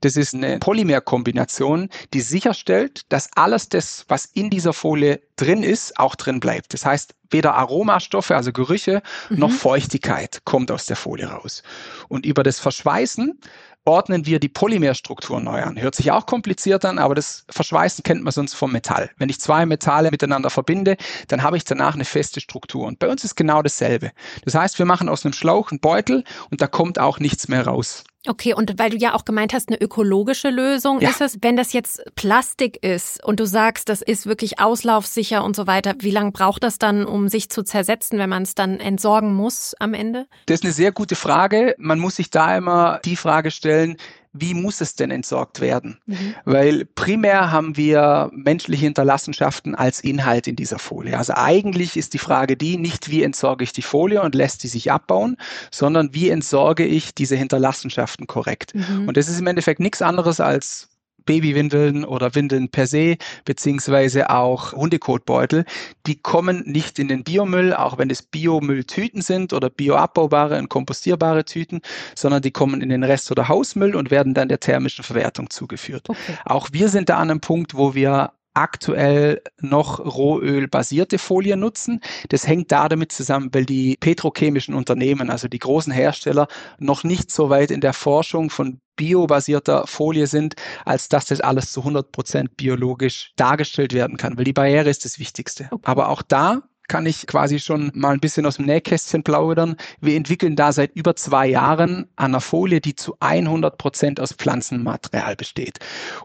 Das 0.01 0.17
ist 0.17 0.35
eine 0.35 0.59
Polymerkombination, 0.59 1.91
die 2.15 2.23
sicherstellt, 2.23 3.03
dass 3.11 3.29
alles 3.37 3.69
das, 3.69 4.07
was 4.09 4.25
in 4.25 4.49
dieser 4.49 4.73
Folie 4.73 5.21
drin 5.37 5.63
ist, 5.63 5.99
auch 5.99 6.15
drin 6.15 6.41
bleibt. 6.41 6.73
Das 6.73 6.87
heißt, 6.87 7.15
weder 7.31 7.55
Aromastoffe, 7.57 8.35
also 8.35 8.53
Gerüche, 8.53 9.03
mhm. 9.29 9.39
noch 9.39 9.51
Feuchtigkeit 9.51 10.41
kommt 10.45 10.71
aus 10.71 10.87
der 10.87 10.97
Folie 10.97 11.27
raus. 11.27 11.63
Und 12.09 12.25
über 12.25 12.43
das 12.43 12.59
Verschweißen 12.59 13.39
ordnen 13.87 14.27
wir 14.27 14.41
die 14.41 14.49
Polymerstruktur 14.49 15.41
neu 15.41 15.63
an. 15.63 15.81
Hört 15.81 15.95
sich 15.95 16.11
auch 16.11 16.27
kompliziert 16.27 16.85
an, 16.85 16.99
aber 16.99 17.15
das 17.15 17.45
Verschweißen 17.51 18.03
kennt 18.03 18.23
man 18.23 18.33
sonst 18.33 18.55
vom 18.55 18.73
Metall. 18.73 19.11
Wenn 19.17 19.29
ich 19.29 19.41
zwei 19.41 19.65
Metalle 19.65 20.11
miteinander 20.11 20.51
verbinde, 20.51 20.97
dann 21.29 21.43
habe 21.43 21.57
ich 21.57 21.65
danach 21.65 21.95
eine 21.95 22.05
feste 22.05 22.41
Struktur. 22.41 22.87
Und 22.87 22.99
bei 22.99 23.09
uns 23.09 23.25
ist 23.25 23.37
genau 23.37 23.63
dasselbe. 23.63 24.11
Das 24.45 24.55
heißt, 24.55 24.79
wir 24.79 24.87
machen 24.87 25.09
aus 25.09 25.25
einem 25.25 25.33
Schlauch 25.33 25.71
einen 25.71 25.81
Beutel 25.81 26.25
und 26.51 26.61
da 26.61 26.67
kommt 26.67 26.99
auch 26.99 27.21
nichts 27.21 27.49
mehr 27.49 27.67
raus. 27.67 28.05
Okay, 28.29 28.55
und 28.55 28.79
weil 28.79 28.91
du 28.91 28.97
ja 28.97 29.15
auch 29.15 29.25
gemeint 29.25 29.53
hast, 29.53 29.69
eine 29.69 29.81
ökologische 29.81 30.51
Lösung 30.51 31.01
ja. 31.01 31.11
ist 31.11 31.21
es, 31.21 31.39
wenn 31.43 31.57
das 31.57 31.73
jetzt 31.73 32.03
Plastik 32.15 32.83
ist 32.83 33.25
und 33.25 33.41
du 33.41 33.47
sagst, 33.47 33.89
das 33.89 34.03
ist 34.03 34.27
wirklich 34.27 34.59
auslaufsicher 34.59 35.45
und 35.45 35.57
so 35.57 35.67
weiter, 35.67 35.95
wie 36.01 36.11
lange 36.11 36.33
braucht 36.33 36.63
das 36.63 36.79
dann, 36.79 37.07
um 37.07 37.29
sich 37.29 37.49
zu 37.49 37.63
zersetzen, 37.63 38.19
wenn 38.19 38.31
man 38.31 38.43
es 38.43 38.55
dann 38.55 38.81
entsorgen 38.81 39.35
muss 39.35 39.75
am 39.79 39.95
Ende? 39.95 40.27
Das 40.47 40.61
ist 40.61 40.65
eine 40.65 40.73
sehr 40.73 40.93
gute 40.93 41.15
Frage. 41.15 41.75
Man 41.79 41.99
muss 41.99 42.17
sich 42.17 42.31
da 42.31 42.57
immer 42.57 43.01
die 43.05 43.17
Frage 43.17 43.51
stellen, 43.51 43.97
wie 44.41 44.55
muss 44.55 44.81
es 44.81 44.95
denn 44.95 45.11
entsorgt 45.11 45.61
werden? 45.61 45.99
Mhm. 46.07 46.35
Weil 46.45 46.85
primär 46.85 47.51
haben 47.51 47.77
wir 47.77 48.31
menschliche 48.33 48.85
Hinterlassenschaften 48.85 49.75
als 49.75 50.01
Inhalt 50.01 50.47
in 50.47 50.57
dieser 50.57 50.79
Folie. 50.79 51.17
Also 51.17 51.35
eigentlich 51.35 51.97
ist 51.97 52.15
die 52.15 52.19
Frage 52.19 52.57
die, 52.57 52.77
nicht 52.77 53.11
wie 53.11 53.23
entsorge 53.23 53.65
ich 53.65 53.73
die 53.73 53.83
Folie 53.83 54.23
und 54.23 54.35
lässt 54.35 54.61
sie 54.61 54.69
sich 54.69 54.91
abbauen, 54.91 55.37
sondern 55.71 56.15
wie 56.15 56.31
entsorge 56.31 56.85
ich 56.85 57.15
diese 57.15 57.37
Hinterlassenschaften 57.37 58.27
korrekt? 58.27 58.75
Mhm. 58.75 59.09
Und 59.09 59.17
das 59.17 59.29
ist 59.29 59.41
im 59.41 59.47
Endeffekt 59.47 59.81
nichts 59.81 60.03
anderes 60.03 60.41
als 60.41 60.89
Babywindeln 61.27 62.05
oder 62.05 62.35
Windeln 62.35 62.71
per 62.71 62.87
se, 62.87 63.17
beziehungsweise 63.45 64.31
auch 64.31 64.73
Hundekotbeutel, 64.73 65.65
die 66.07 66.17
kommen 66.17 66.63
nicht 66.65 66.99
in 66.99 67.09
den 67.09 67.25
Biomüll, 67.25 67.75
auch 67.75 67.99
wenn 67.99 68.09
es 68.09 68.23
Biomülltüten 68.23 69.21
sind 69.21 69.53
oder 69.53 69.69
bioabbaubare 69.69 70.59
und 70.59 70.69
kompostierbare 70.69 71.45
Tüten, 71.45 71.81
sondern 72.15 72.43
die 72.43 72.53
kommen 72.53 72.81
in 72.81 72.89
den 72.89 73.05
Rest- 73.05 73.31
oder 73.31 73.49
Hausmüll 73.49 73.95
und 73.95 74.11
werden 74.11 74.33
dann 74.33 74.49
der 74.49 74.61
thermischen 74.61 75.05
Verwertung 75.05 75.51
zugeführt. 75.51 76.09
Okay. 76.09 76.39
Auch 76.45 76.69
wir 76.73 76.89
sind 76.89 77.09
da 77.09 77.19
an 77.19 77.31
einem 77.31 77.41
Punkt, 77.41 77.75
wo 77.75 77.95
wir 77.95 78.33
aktuell 78.57 79.43
noch 79.61 80.01
rohölbasierte 80.01 81.19
Folien 81.19 81.61
nutzen. 81.61 82.01
Das 82.31 82.47
hängt 82.47 82.73
da 82.73 82.89
damit 82.89 83.13
zusammen, 83.13 83.51
weil 83.53 83.67
die 83.67 83.97
petrochemischen 84.01 84.75
Unternehmen, 84.75 85.31
also 85.31 85.47
die 85.49 85.59
großen 85.59 85.93
Hersteller, 85.93 86.49
noch 86.79 87.05
nicht 87.05 87.31
so 87.31 87.51
weit 87.51 87.71
in 87.71 87.81
der 87.81 87.93
Forschung 87.93 88.51
von 88.51 88.81
biobasierter 88.97 89.87
Folie 89.87 90.27
sind, 90.27 90.55
als 90.87 91.09
dass 91.09 91.27
das 91.27 91.43
alles 91.43 91.71
zu 91.71 91.81
100 91.81 92.13
Prozent 92.13 92.57
biologisch 92.57 93.33
dargestellt 93.37 93.93
werden 93.93 94.17
kann, 94.17 94.39
weil 94.39 94.45
die 94.45 94.55
Barriere 94.55 94.89
ist 94.89 95.05
das 95.05 95.19
Wichtigste. 95.19 95.69
Okay. 95.71 95.83
Aber 95.85 96.09
auch 96.09 96.23
da 96.23 96.63
kann 96.89 97.07
ich 97.07 97.27
quasi 97.27 97.59
schon 97.59 97.91
mal 97.95 98.15
ein 98.15 98.21
bisschen 98.21 98.47
aus 98.47 98.57
dem 98.57 98.67
Nähkästchen 98.67 99.23
plaudern. 99.23 99.77
Wir 100.01 100.17
entwickeln 100.17 100.57
da 100.57 100.73
seit 100.73 100.95
über 100.95 101.17
zwei 101.17 101.47
Jahren 101.47 102.09
eine 102.17 102.41
Folie, 102.41 102.81
die 102.81 102.95
zu 102.95 103.17
100 103.21 103.79
Prozent 103.79 104.21
aus 104.21 104.33
Pflanzenmaterial 104.33 105.37
besteht. 105.37 105.79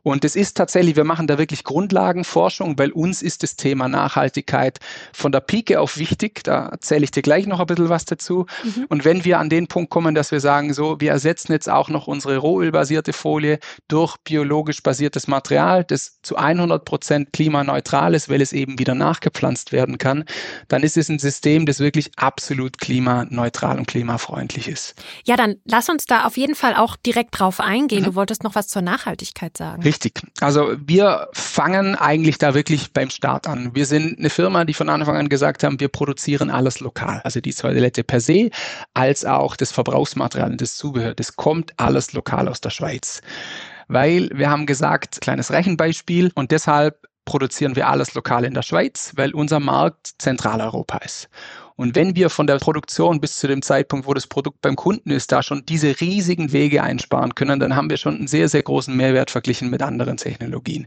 Und 0.04 0.26
es 0.26 0.36
ist 0.36 0.58
tatsächlich, 0.58 0.96
wir 0.96 1.04
machen 1.04 1.28
da 1.28 1.38
wirklich 1.38 1.64
Grundlagenforschung, 1.64 2.78
weil 2.78 2.92
uns 2.92 3.22
ist 3.22 3.44
das 3.44 3.56
Thema 3.56 3.88
Nachhaltigkeit 3.88 4.80
von 5.14 5.32
der 5.32 5.40
Pike 5.42 5.80
auf 5.80 5.98
wichtig. 5.98 6.44
Da 6.44 6.68
erzähle 6.68 7.04
ich 7.04 7.12
dir 7.12 7.22
gleich 7.22 7.48
noch 7.48 7.60
ein 7.60 7.66
bisschen 7.66 7.90
was 7.90 8.06
dazu. 8.06 8.46
Mhm. 8.64 8.86
Und 8.90 9.06
wenn 9.06 9.26
wir 9.26 9.40
an 9.40 9.50
den 9.50 9.68
Punkt 9.68 9.90
kommen, 9.90 10.16
dass 10.16 10.32
wir 10.32 10.40
sagen, 10.40 10.74
so, 10.74 11.00
wir 11.00 11.12
ersetzen 11.12 11.52
jetzt 11.52 11.70
auch 11.70 11.90
noch 11.90 12.08
unsere 12.08 12.38
rohölbasierte 12.38 13.14
Folie 13.14 13.60
durch 13.88 14.18
biologisch 14.18 14.84
basiertes 14.84 15.28
Material, 15.28 15.84
das 15.84 16.22
zu 16.22 16.36
100 16.36 16.86
Prozent 16.86 17.34
klimaneutral 17.34 18.14
ist, 18.14 18.30
weil 18.30 18.42
es 18.42 18.54
eben 18.54 18.80
wieder 18.80 18.96
nachgepflanzt 18.96 19.72
werden 19.72 19.98
kann, 19.98 20.26
dann 20.68 20.84
ist 20.84 20.98
es 20.98 21.10
ein 21.10 21.20
System, 21.20 21.66
das 21.66 21.80
wirklich 21.80 22.12
absolut 22.18 22.78
klimaneutral 22.78 23.78
und 23.78 23.88
klimafreundlich 23.88 24.68
ist. 24.68 24.96
Ja, 25.26 25.36
dann 25.36 25.56
lass 25.66 25.90
uns 25.90 26.06
da 26.06 26.26
auf 26.26 26.38
jeden 26.38 26.56
Fall 26.56 26.76
auch 26.76 26.96
direkt 26.96 27.40
drauf 27.40 27.60
eingehen. 27.60 28.02
Mhm. 28.02 28.06
Du 28.06 28.16
wolltest 28.16 28.44
noch 28.44 28.56
was 28.56 28.68
zur 28.68 28.82
Nachhaltigkeit 28.82 29.58
sagen. 29.58 29.84
Richtig. 29.84 30.22
Also 30.40 30.74
wir 30.78 31.30
fangen 31.34 31.96
eigentlich 31.96 32.38
da 32.38 32.54
wirklich 32.54 32.94
beim 32.94 33.10
Start 33.10 33.48
an. 33.48 33.74
Wir 33.74 33.86
sind 33.86 34.20
eine 34.20 34.30
Firma, 34.30 34.66
die 34.66 34.74
von 34.74 34.90
Anfang 34.90 35.16
an 35.16 35.30
gesagt 35.30 35.64
haben, 35.64 35.80
wir 35.80 35.90
produzieren 35.90 36.50
alles 36.50 36.80
lokal. 36.80 37.22
Also 37.24 37.42
die 37.42 37.54
Toilette 37.54 38.04
per 38.04 38.20
se, 38.20 38.50
als 38.94 39.26
auch 39.26 39.56
das 39.56 39.72
Verbrauchsmaterial 39.72 40.52
und 40.52 40.62
das 40.62 40.76
Zubehör. 40.76 41.14
Das 41.14 41.36
kommt 41.36 41.74
alles 41.78 42.14
lokal 42.14 42.48
aus 42.48 42.62
der 42.62 42.70
Schweiz 42.70 43.22
weil 43.88 44.30
wir 44.34 44.50
haben 44.50 44.66
gesagt, 44.66 45.20
kleines 45.20 45.52
Rechenbeispiel 45.52 46.32
und 46.34 46.52
deshalb 46.52 47.08
produzieren 47.26 47.76
wir 47.76 47.88
alles 47.88 48.14
lokal 48.14 48.46
in 48.46 48.54
der 48.54 48.62
Schweiz, 48.62 49.14
weil 49.16 49.34
unser 49.34 49.60
Markt 49.60 50.14
Zentraleuropa 50.18 50.98
ist. 50.98 51.30
Und 51.82 51.96
wenn 51.96 52.16
wir 52.16 52.30
von 52.30 52.46
der 52.46 52.60
Produktion 52.60 53.20
bis 53.20 53.40
zu 53.40 53.48
dem 53.48 53.64
Zeitpunkt, 53.64 54.06
wo 54.06 54.14
das 54.14 54.28
Produkt 54.28 54.62
beim 54.62 54.76
Kunden 54.76 55.10
ist, 55.10 55.32
da 55.32 55.42
schon 55.42 55.66
diese 55.66 56.00
riesigen 56.00 56.52
Wege 56.52 56.84
einsparen 56.84 57.34
können, 57.34 57.60
dann 57.60 57.76
haben 57.76 57.90
wir 57.90 57.98
schon 57.98 58.18
einen 58.18 58.28
sehr, 58.28 58.50
sehr 58.50 58.62
großen 58.62 58.96
Mehrwert 58.96 59.32
verglichen 59.32 59.72
mit 59.72 59.82
anderen 59.82 60.18
Technologien. 60.18 60.86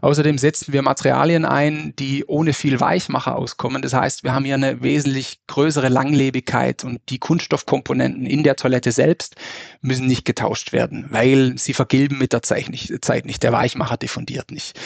Außerdem 0.00 0.38
setzen 0.38 0.72
wir 0.72 0.82
Materialien 0.82 1.44
ein, 1.44 1.92
die 1.98 2.24
ohne 2.24 2.52
viel 2.52 2.78
Weichmacher 2.78 3.34
auskommen. 3.34 3.82
Das 3.82 3.94
heißt, 3.94 4.22
wir 4.22 4.32
haben 4.32 4.44
hier 4.44 4.54
eine 4.54 4.80
wesentlich 4.80 5.40
größere 5.48 5.88
Langlebigkeit 5.88 6.84
und 6.84 7.00
die 7.08 7.18
Kunststoffkomponenten 7.18 8.24
in 8.24 8.44
der 8.44 8.54
Toilette 8.54 8.92
selbst 8.92 9.34
müssen 9.80 10.06
nicht 10.06 10.24
getauscht 10.24 10.72
werden, 10.72 11.06
weil 11.10 11.58
sie 11.58 11.74
vergilben 11.74 12.18
mit 12.18 12.32
der 12.32 12.42
Zeit 12.42 12.68
nicht. 12.68 13.42
Der 13.42 13.52
Weichmacher 13.52 13.96
diffundiert 13.96 14.52
nicht. 14.52 14.78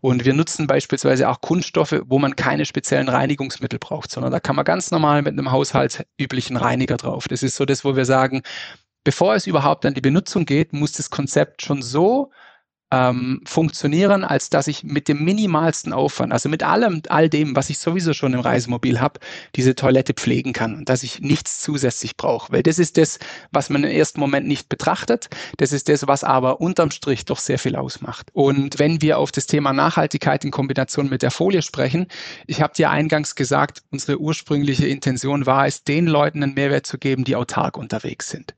Und 0.00 0.24
wir 0.24 0.34
nutzen 0.34 0.66
beispielsweise 0.66 1.28
auch 1.28 1.40
Kunststoffe, 1.40 2.02
wo 2.06 2.18
man 2.18 2.34
keine 2.34 2.64
speziellen 2.64 3.08
Reinigungsmittel 3.08 3.78
braucht, 3.78 4.10
sondern 4.10 4.32
da 4.32 4.40
kann 4.40 4.56
man 4.56 4.64
ganz 4.64 4.90
normal 4.96 5.22
mit 5.22 5.32
einem 5.32 5.52
haushaltsüblichen 5.52 6.56
Reiniger 6.56 6.96
drauf. 6.96 7.28
Das 7.28 7.42
ist 7.42 7.56
so 7.56 7.66
das, 7.66 7.84
wo 7.84 7.96
wir 7.96 8.06
sagen, 8.06 8.42
bevor 9.04 9.34
es 9.34 9.46
überhaupt 9.46 9.84
an 9.84 9.92
die 9.94 10.00
Benutzung 10.00 10.46
geht, 10.46 10.72
muss 10.72 10.92
das 10.92 11.10
Konzept 11.10 11.62
schon 11.62 11.82
so 11.82 12.30
ähm, 12.92 13.40
funktionieren, 13.44 14.22
als 14.22 14.48
dass 14.48 14.68
ich 14.68 14.84
mit 14.84 15.08
dem 15.08 15.24
minimalsten 15.24 15.92
Aufwand, 15.92 16.32
also 16.32 16.48
mit 16.48 16.62
allem, 16.62 17.02
all 17.08 17.28
dem, 17.28 17.56
was 17.56 17.68
ich 17.68 17.78
sowieso 17.78 18.12
schon 18.12 18.32
im 18.32 18.40
Reisemobil 18.40 19.00
habe, 19.00 19.18
diese 19.56 19.74
Toilette 19.74 20.14
pflegen 20.14 20.52
kann 20.52 20.76
und 20.76 20.88
dass 20.88 21.02
ich 21.02 21.20
nichts 21.20 21.60
zusätzlich 21.60 22.16
brauche. 22.16 22.52
Weil 22.52 22.62
das 22.62 22.78
ist 22.78 22.96
das, 22.96 23.18
was 23.50 23.70
man 23.70 23.82
im 23.82 23.90
ersten 23.90 24.20
Moment 24.20 24.46
nicht 24.46 24.68
betrachtet. 24.68 25.28
Das 25.56 25.72
ist 25.72 25.88
das, 25.88 26.06
was 26.06 26.22
aber 26.22 26.60
unterm 26.60 26.92
Strich 26.92 27.24
doch 27.24 27.38
sehr 27.38 27.58
viel 27.58 27.74
ausmacht. 27.74 28.28
Und 28.32 28.78
wenn 28.78 29.02
wir 29.02 29.18
auf 29.18 29.32
das 29.32 29.46
Thema 29.46 29.72
Nachhaltigkeit 29.72 30.44
in 30.44 30.52
Kombination 30.52 31.08
mit 31.08 31.22
der 31.22 31.32
Folie 31.32 31.62
sprechen, 31.62 32.06
ich 32.46 32.62
habe 32.62 32.74
dir 32.74 32.90
eingangs 32.90 33.34
gesagt, 33.34 33.82
unsere 33.90 34.20
ursprüngliche 34.20 34.86
Intention 34.86 35.44
war 35.46 35.66
es, 35.66 35.82
den 35.82 36.06
Leuten 36.06 36.42
einen 36.42 36.54
Mehrwert 36.54 36.86
zu 36.86 36.98
geben, 36.98 37.24
die 37.24 37.34
autark 37.34 37.76
unterwegs 37.76 38.30
sind. 38.30 38.54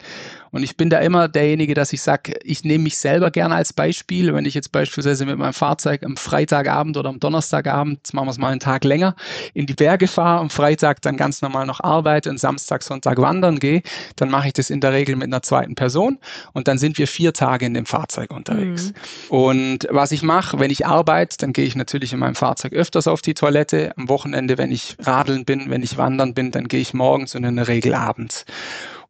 Und 0.50 0.62
ich 0.62 0.76
bin 0.76 0.90
da 0.90 0.98
immer 0.98 1.28
derjenige, 1.28 1.74
dass 1.74 1.92
ich 1.92 2.02
sage, 2.02 2.34
ich 2.42 2.64
nehme 2.64 2.84
mich 2.84 2.98
selber 2.98 3.30
gerne 3.30 3.54
als 3.54 3.72
Beispiel. 3.72 4.34
Wenn 4.34 4.44
ich 4.44 4.54
jetzt 4.54 4.72
beispielsweise 4.72 5.26
mit 5.26 5.38
meinem 5.38 5.52
Fahrzeug 5.52 6.02
am 6.04 6.16
Freitagabend 6.16 6.96
oder 6.96 7.08
am 7.08 7.20
Donnerstagabend, 7.20 7.98
jetzt 7.98 8.14
machen 8.14 8.26
wir 8.26 8.30
es 8.30 8.38
mal 8.38 8.50
einen 8.50 8.60
Tag 8.60 8.84
länger, 8.84 9.14
in 9.54 9.66
die 9.66 9.74
Berge 9.74 10.08
fahre, 10.08 10.40
am 10.40 10.50
Freitag 10.50 11.02
dann 11.02 11.16
ganz 11.16 11.42
normal 11.42 11.66
noch 11.66 11.80
arbeite 11.80 12.30
und 12.30 12.38
Samstag, 12.38 12.82
Sonntag 12.82 13.18
wandern 13.18 13.58
gehe, 13.58 13.82
dann 14.16 14.30
mache 14.30 14.48
ich 14.48 14.52
das 14.52 14.70
in 14.70 14.80
der 14.80 14.92
Regel 14.92 15.16
mit 15.16 15.26
einer 15.26 15.42
zweiten 15.42 15.74
Person 15.74 16.18
und 16.52 16.68
dann 16.68 16.78
sind 16.78 16.98
wir 16.98 17.06
vier 17.06 17.32
Tage 17.32 17.66
in 17.66 17.74
dem 17.74 17.86
Fahrzeug 17.86 18.30
unterwegs. 18.30 18.92
Mhm. 18.92 19.36
Und 19.36 19.88
was 19.90 20.12
ich 20.12 20.22
mache, 20.22 20.58
wenn 20.58 20.70
ich 20.70 20.86
arbeite, 20.86 21.36
dann 21.38 21.52
gehe 21.52 21.64
ich 21.64 21.76
natürlich 21.76 22.12
in 22.12 22.18
meinem 22.18 22.34
Fahrzeug 22.34 22.72
öfters 22.72 23.06
auf 23.06 23.22
die 23.22 23.34
Toilette. 23.34 23.92
Am 23.96 24.08
Wochenende, 24.08 24.58
wenn 24.58 24.72
ich 24.72 24.96
radeln 25.00 25.44
bin, 25.44 25.70
wenn 25.70 25.82
ich 25.82 25.96
wandern 25.96 26.34
bin, 26.34 26.50
dann 26.50 26.68
gehe 26.68 26.80
ich 26.80 26.94
morgens 26.94 27.34
und 27.34 27.44
in 27.44 27.56
der 27.56 27.68
Regel 27.68 27.94
abends. 27.94 28.44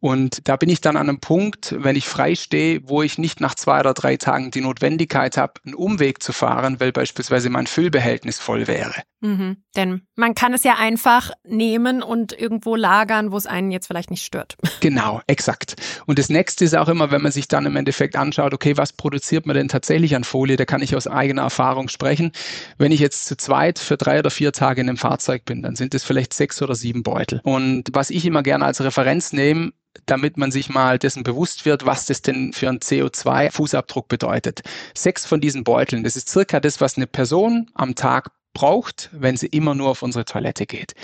Und 0.01 0.47
da 0.47 0.57
bin 0.57 0.69
ich 0.69 0.81
dann 0.81 0.97
an 0.97 1.09
einem 1.09 1.21
Punkt, 1.21 1.75
wenn 1.77 1.97
ich 1.97 2.07
frei 2.07 2.35
stehe, 2.35 2.81
wo 2.85 3.03
ich 3.03 3.19
nicht 3.19 3.41
nach 3.41 3.55
zwei 3.55 3.81
oder 3.81 3.95
drei 3.95 4.17
Tagen 4.17 4.51
die 4.51 4.61
Notwendigkeit 4.61 5.37
habe, 5.37 5.55
einen 5.65 5.75
Umweg 5.75 6.23
zu 6.23 6.33
fahren, 6.33 6.79
weil 6.79 6.93
beispielsweise 6.93 7.51
mein 7.51 7.67
Füllbehältnis 7.67 8.39
voll 8.39 8.69
wäre. 8.69 8.95
Mhm. 9.21 9.57
Denn 9.75 10.03
man 10.15 10.37
kann 10.37 10.55
es 10.55 10.63
ja 10.63 10.77
einfach 10.79 11.33
nehmen 11.45 12.03
und 12.03 12.33
irgendwo 12.33 12.77
lagern, 12.77 13.33
wo 13.33 13.37
es 13.37 13.47
einen 13.47 13.73
jetzt 13.73 13.89
vielleicht 13.89 14.11
nicht 14.11 14.25
stört. 14.25 14.57
Genau, 14.81 15.21
exakt. 15.27 15.75
Und 16.07 16.21
das 16.21 16.29
nächste 16.29 16.65
ist 16.65 16.77
auch 16.77 16.89
immer, 16.89 17.11
wenn 17.11 17.21
man 17.21 17.33
sich 17.33 17.49
dann 17.49 17.67
im 17.67 17.75
Endeffekt 17.75 18.15
anschaut, 18.15 18.55
okay, 18.55 18.77
was 18.77 18.93
produziert 18.93 19.45
man 19.45 19.57
denn 19.57 19.67
tatsächlich 19.67 20.15
an 20.15 20.23
Folie? 20.23 20.57
Da 20.57 20.65
kann 20.67 20.83
ich 20.83 20.95
aus 20.95 21.09
eigener 21.09 21.43
Erfahrung 21.43 21.89
sprechen. 21.89 22.31
Wenn 22.79 22.93
ich 22.93 23.01
jetzt 23.01 23.25
zu 23.25 23.37
zweit 23.37 23.81
für 23.81 23.97
drei 23.97 24.21
oder 24.21 24.31
vier 24.31 24.53
Tage 24.53 24.81
in 24.81 24.89
einem 24.89 24.97
Fahrzeug 24.97 25.45
bin, 25.45 25.63
dann 25.63 25.75
sind 25.75 25.95
es 25.95 26.05
vielleicht 26.05 26.33
sechs 26.33 26.63
oder 26.63 26.77
sieben 26.77 27.03
Beutel. 27.03 27.41
Und 27.43 27.89
was 27.93 28.11
ich 28.11 28.25
immer 28.25 28.45
gerne 28.45 28.67
als 28.67 28.81
Referenz 28.81 29.33
nehme, 29.33 29.73
damit 30.07 30.37
man 30.37 30.51
sich 30.51 30.69
mal 30.69 30.99
dessen 30.99 31.23
bewusst 31.23 31.65
wird, 31.65 31.87
was 31.87 32.07
das 32.07 32.23
denn 32.23 32.53
für 32.53 32.69
einen 32.69 32.79
CO2-Fußabdruck 32.79 34.09
bedeutet. 34.09 34.63
Sechs 34.95 35.27
von 35.27 35.41
diesen 35.41 35.65
Beuteln, 35.65 36.05
das 36.05 36.17
ist 36.17 36.29
circa 36.29 36.61
das, 36.61 36.81
was 36.81 36.97
eine 36.97 37.07
Person 37.07 37.71
am 37.75 37.95
Tag 37.95 38.31
braucht, 38.59 39.09
wenn 39.13 39.37
sie 39.37 39.47
immer 39.47 39.77
nur 39.77 39.91
auf 39.91 40.03
unsere 40.03 40.25
Toilette 40.25 40.67
geht. 40.67 40.95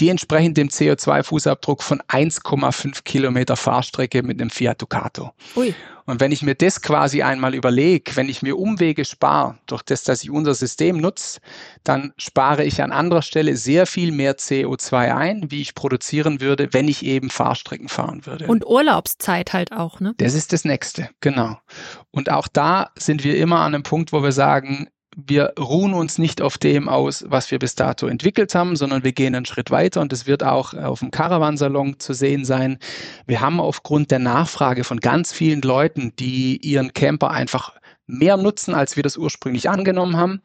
Die 0.00 0.08
entsprechen 0.08 0.54
dem 0.54 0.68
CO2-Fußabdruck 0.68 1.80
von 1.80 2.00
1,5 2.08 3.04
Kilometer 3.04 3.56
Fahrstrecke 3.56 4.24
mit 4.24 4.40
einem 4.40 4.50
Fiat 4.50 4.82
Ducato. 4.82 5.30
Ui. 5.54 5.72
Und 6.06 6.18
wenn 6.18 6.32
ich 6.32 6.42
mir 6.42 6.56
das 6.56 6.82
quasi 6.82 7.22
einmal 7.22 7.54
überlege, 7.54 8.16
wenn 8.16 8.28
ich 8.28 8.42
mir 8.42 8.58
Umwege 8.58 9.04
spare, 9.04 9.58
durch 9.66 9.82
das, 9.82 10.02
dass 10.02 10.24
ich 10.24 10.30
unser 10.30 10.54
System 10.54 10.96
nutze, 10.96 11.38
dann 11.84 12.14
spare 12.16 12.64
ich 12.64 12.82
an 12.82 12.90
anderer 12.90 13.22
Stelle 13.22 13.56
sehr 13.56 13.86
viel 13.86 14.10
mehr 14.10 14.36
CO2 14.36 15.14
ein, 15.14 15.50
wie 15.52 15.60
ich 15.60 15.76
produzieren 15.76 16.40
würde, 16.40 16.68
wenn 16.72 16.88
ich 16.88 17.04
eben 17.04 17.30
Fahrstrecken 17.30 17.88
fahren 17.88 18.26
würde. 18.26 18.48
Und 18.48 18.66
Urlaubszeit 18.66 19.52
halt 19.52 19.70
auch, 19.70 20.00
ne? 20.00 20.14
Das 20.16 20.34
ist 20.34 20.52
das 20.52 20.64
Nächste, 20.64 21.10
genau. 21.20 21.58
Und 22.10 22.30
auch 22.32 22.48
da 22.48 22.90
sind 22.96 23.22
wir 23.22 23.36
immer 23.36 23.60
an 23.60 23.74
einem 23.74 23.84
Punkt, 23.84 24.12
wo 24.12 24.22
wir 24.24 24.32
sagen, 24.32 24.88
wir 25.26 25.54
ruhen 25.58 25.94
uns 25.94 26.18
nicht 26.18 26.40
auf 26.40 26.58
dem 26.58 26.88
aus, 26.88 27.24
was 27.26 27.50
wir 27.50 27.58
bis 27.58 27.74
dato 27.74 28.06
entwickelt 28.06 28.54
haben, 28.54 28.76
sondern 28.76 29.02
wir 29.02 29.12
gehen 29.12 29.34
einen 29.34 29.46
Schritt 29.46 29.72
weiter 29.72 30.00
und 30.00 30.12
es 30.12 30.28
wird 30.28 30.44
auch 30.44 30.74
auf 30.74 31.00
dem 31.00 31.10
Caravansalon 31.10 31.98
zu 31.98 32.12
sehen 32.12 32.44
sein. 32.44 32.78
Wir 33.26 33.40
haben 33.40 33.58
aufgrund 33.58 34.12
der 34.12 34.20
Nachfrage 34.20 34.84
von 34.84 35.00
ganz 35.00 35.32
vielen 35.32 35.60
Leuten, 35.60 36.12
die 36.20 36.58
ihren 36.58 36.92
Camper 36.92 37.32
einfach 37.32 37.72
mehr 38.06 38.36
nutzen, 38.36 38.74
als 38.74 38.94
wir 38.94 39.02
das 39.02 39.16
ursprünglich 39.16 39.68
angenommen 39.68 40.16
haben, 40.16 40.40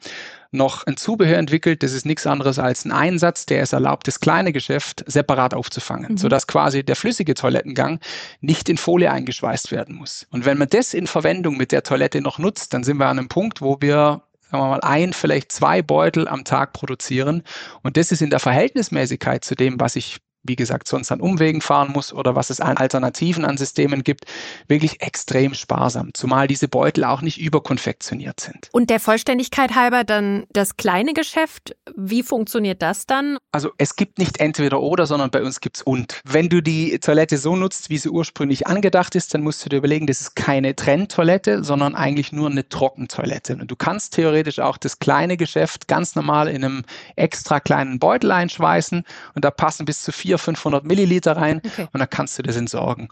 noch 0.52 0.86
ein 0.88 0.98
Zubehör 0.98 1.38
entwickelt. 1.38 1.84
Das 1.84 1.94
ist 1.94 2.06
nichts 2.06 2.26
anderes 2.26 2.58
als 2.58 2.84
ein 2.84 2.92
Einsatz, 2.92 3.46
der 3.46 3.62
es 3.62 3.74
erlaubt, 3.74 4.08
das 4.08 4.20
kleine 4.20 4.52
Geschäft 4.52 5.04
separat 5.08 5.54
aufzufangen, 5.54 6.14
mhm. 6.14 6.18
sodass 6.18 6.48
quasi 6.48 6.84
der 6.84 6.96
flüssige 6.96 7.36
Toilettengang 7.36 8.00
nicht 8.42 8.70
in 8.70 8.78
Folie 8.78 9.12
eingeschweißt 9.12 9.72
werden 9.72 9.96
muss. 9.96 10.28
Und 10.32 10.46
wenn 10.46 10.58
man 10.58 10.68
das 10.68 10.96
in 10.96 11.06
Verwendung 11.06 11.58
mit 11.58 11.72
der 11.72 11.84
Toilette 11.84 12.22
noch 12.22 12.40
nutzt, 12.40 12.74
dann 12.74 12.84
sind 12.84 12.98
wir 12.98 13.06
an 13.06 13.20
einem 13.20 13.30
Punkt, 13.30 13.62
wo 13.62 13.78
wir 13.80 14.24
sagen 14.54 14.64
wir 14.66 14.70
mal, 14.70 14.82
ein, 14.82 15.14
vielleicht 15.14 15.52
zwei 15.52 15.82
Beutel 15.82 16.28
am 16.28 16.44
Tag 16.44 16.74
produzieren. 16.74 17.44
Und 17.82 17.98
das 17.98 18.12
ist 18.12 18.22
in 18.22 18.30
der 18.30 18.40
Verhältnismäßigkeit 18.40 19.44
zu 19.44 19.56
dem, 19.56 19.80
was 19.80 19.96
ich 19.96 20.20
wie 20.44 20.56
gesagt, 20.56 20.88
sonst 20.88 21.12
an 21.12 21.22
Umwegen 21.22 21.62
fahren 21.62 21.92
muss 21.92 22.14
oder 22.14 22.36
was 22.36 22.50
es 22.50 22.60
an 22.60 22.78
Alternativen 22.78 23.46
an 23.46 23.58
Systemen 23.58 24.04
gibt, 24.04 24.26
wirklich 24.68 25.02
extrem 25.02 25.54
sparsam, 25.54 26.12
zumal 26.14 26.48
diese 26.48 26.68
Beutel 26.68 27.06
auch 27.06 27.22
nicht 27.22 27.40
überkonfektioniert 27.40 28.40
sind. 28.40 28.70
Und 28.72 28.90
der 28.90 29.00
Vollständigkeit 29.00 29.76
halber 29.76 30.04
dann 30.04 30.46
das 30.52 30.78
kleine 30.78 31.14
Geschäft, 31.14 31.76
wie 31.96 32.24
funktioniert 32.24 32.82
das 32.82 33.06
dann? 33.06 33.38
Also 33.52 33.72
es 33.78 33.96
gibt 33.96 34.20
nicht 34.20 34.40
entweder 34.40 34.82
oder, 34.82 35.06
sondern 35.06 35.32
bei 35.32 35.42
uns 35.42 35.62
gibt's 35.62 35.82
und. 35.82 36.22
Wenn 36.26 36.50
du 36.50 36.62
die 36.62 37.00
Toilette 37.00 37.38
so 37.38 37.56
nutzt, 37.56 37.90
wie 37.90 37.98
sie 37.98 38.10
ursprünglich 38.10 38.68
angedacht 38.68 39.16
ist, 39.16 39.34
dann 39.34 39.42
musst 39.42 39.64
du 39.66 39.70
dir 39.70 39.78
überlegen, 39.78 40.08
das 40.08 40.22
ist 40.22 40.36
keine 40.36 40.76
Trenntoilette, 40.76 41.64
sondern 41.64 41.96
eigentlich 41.96 42.32
nur 42.32 42.50
eine 42.50 42.68
Trockentoilette. 42.68 43.56
Und 43.56 43.72
du 43.72 43.76
kannst 43.76 44.14
theoretisch 44.14 44.60
auch 44.60 44.78
das 44.78 45.00
kleine 45.00 45.38
Geschäft 45.38 45.88
ganz 45.88 46.16
normal 46.16 46.48
in 46.48 46.64
einem 46.64 46.84
extra 47.16 47.60
kleinen 47.60 48.00
Beutel 48.00 48.32
einschweißen 48.32 49.04
und 49.36 49.46
da 49.46 49.52
passen 49.52 49.86
bis 49.86 50.02
zu 50.02 50.12
vier 50.12 50.33
400, 50.38 50.60
500 50.60 50.86
Milliliter 50.86 51.38
rein 51.38 51.62
okay. 51.66 51.88
und 51.92 52.00
dann 52.00 52.10
kannst 52.10 52.38
du 52.38 52.44
das 52.44 52.56
entsorgen. 52.56 53.10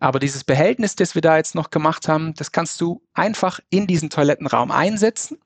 Aber 0.00 0.18
dieses 0.18 0.44
Behältnis, 0.44 0.96
das 0.96 1.14
wir 1.14 1.20
da 1.20 1.36
jetzt 1.36 1.54
noch 1.54 1.68
gemacht 1.70 2.08
haben, 2.08 2.32
das 2.34 2.52
kannst 2.52 2.80
du 2.80 3.02
einfach 3.12 3.60
in 3.68 3.86
diesen 3.86 4.08
Toilettenraum 4.08 4.70
einsetzen 4.70 5.38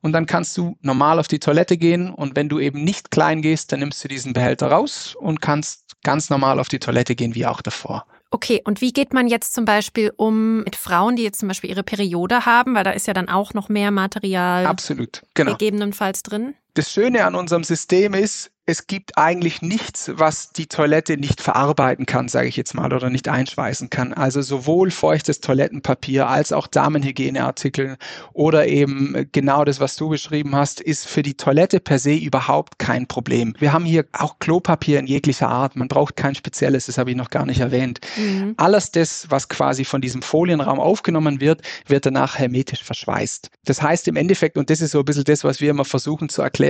und 0.00 0.12
dann 0.12 0.26
kannst 0.26 0.56
du 0.56 0.76
normal 0.80 1.20
auf 1.20 1.28
die 1.28 1.38
Toilette 1.38 1.76
gehen 1.76 2.10
und 2.10 2.34
wenn 2.34 2.48
du 2.48 2.58
eben 2.58 2.82
nicht 2.82 3.12
klein 3.12 3.42
gehst, 3.42 3.70
dann 3.70 3.78
nimmst 3.78 4.02
du 4.02 4.08
diesen 4.08 4.32
Behälter 4.32 4.72
raus 4.72 5.16
und 5.18 5.40
kannst 5.40 5.92
ganz 6.02 6.30
normal 6.30 6.58
auf 6.58 6.68
die 6.68 6.80
Toilette 6.80 7.14
gehen 7.14 7.36
wie 7.36 7.46
auch 7.46 7.62
davor. 7.62 8.04
Okay, 8.32 8.62
und 8.64 8.80
wie 8.80 8.92
geht 8.92 9.12
man 9.12 9.28
jetzt 9.28 9.52
zum 9.52 9.66
Beispiel 9.66 10.10
um 10.16 10.64
mit 10.64 10.74
Frauen, 10.74 11.16
die 11.16 11.22
jetzt 11.22 11.38
zum 11.38 11.48
Beispiel 11.48 11.70
ihre 11.70 11.82
Periode 11.82 12.46
haben, 12.46 12.74
weil 12.74 12.82
da 12.82 12.90
ist 12.90 13.06
ja 13.06 13.12
dann 13.12 13.28
auch 13.28 13.52
noch 13.52 13.68
mehr 13.68 13.90
Material 13.90 14.66
Absolut, 14.66 15.22
genau. 15.34 15.52
gegebenenfalls 15.52 16.22
drin? 16.22 16.54
Das 16.74 16.90
Schöne 16.90 17.26
an 17.26 17.34
unserem 17.34 17.64
System 17.64 18.14
ist, 18.14 18.50
es 18.64 18.86
gibt 18.86 19.18
eigentlich 19.18 19.60
nichts, 19.60 20.12
was 20.14 20.52
die 20.52 20.66
Toilette 20.66 21.16
nicht 21.16 21.40
verarbeiten 21.40 22.06
kann, 22.06 22.28
sage 22.28 22.46
ich 22.46 22.56
jetzt 22.56 22.74
mal, 22.74 22.92
oder 22.92 23.10
nicht 23.10 23.28
einschweißen 23.28 23.90
kann. 23.90 24.12
Also 24.12 24.40
sowohl 24.40 24.92
feuchtes 24.92 25.40
Toilettenpapier 25.40 26.28
als 26.28 26.52
auch 26.52 26.68
Damenhygieneartikel 26.68 27.96
oder 28.32 28.68
eben 28.68 29.28
genau 29.32 29.64
das, 29.64 29.80
was 29.80 29.96
du 29.96 30.10
beschrieben 30.10 30.54
hast, 30.54 30.80
ist 30.80 31.08
für 31.08 31.24
die 31.24 31.34
Toilette 31.34 31.80
per 31.80 31.98
se 31.98 32.14
überhaupt 32.14 32.78
kein 32.78 33.08
Problem. 33.08 33.54
Wir 33.58 33.72
haben 33.72 33.84
hier 33.84 34.04
auch 34.12 34.38
Klopapier 34.38 35.00
in 35.00 35.08
jeglicher 35.08 35.48
Art. 35.48 35.74
Man 35.74 35.88
braucht 35.88 36.14
kein 36.14 36.36
spezielles, 36.36 36.86
das 36.86 36.98
habe 36.98 37.10
ich 37.10 37.16
noch 37.16 37.30
gar 37.30 37.46
nicht 37.46 37.60
erwähnt. 37.60 38.00
Mhm. 38.16 38.54
Alles 38.58 38.92
das, 38.92 39.26
was 39.28 39.48
quasi 39.48 39.84
von 39.84 40.00
diesem 40.00 40.22
Folienraum 40.22 40.78
aufgenommen 40.78 41.40
wird, 41.40 41.62
wird 41.88 42.06
danach 42.06 42.38
hermetisch 42.38 42.84
verschweißt. 42.84 43.50
Das 43.64 43.82
heißt 43.82 44.06
im 44.06 44.14
Endeffekt, 44.14 44.56
und 44.56 44.70
das 44.70 44.80
ist 44.80 44.92
so 44.92 45.00
ein 45.00 45.04
bisschen 45.04 45.24
das, 45.24 45.42
was 45.42 45.60
wir 45.60 45.70
immer 45.70 45.84
versuchen 45.84 46.28
zu 46.28 46.42
erklären, 46.42 46.61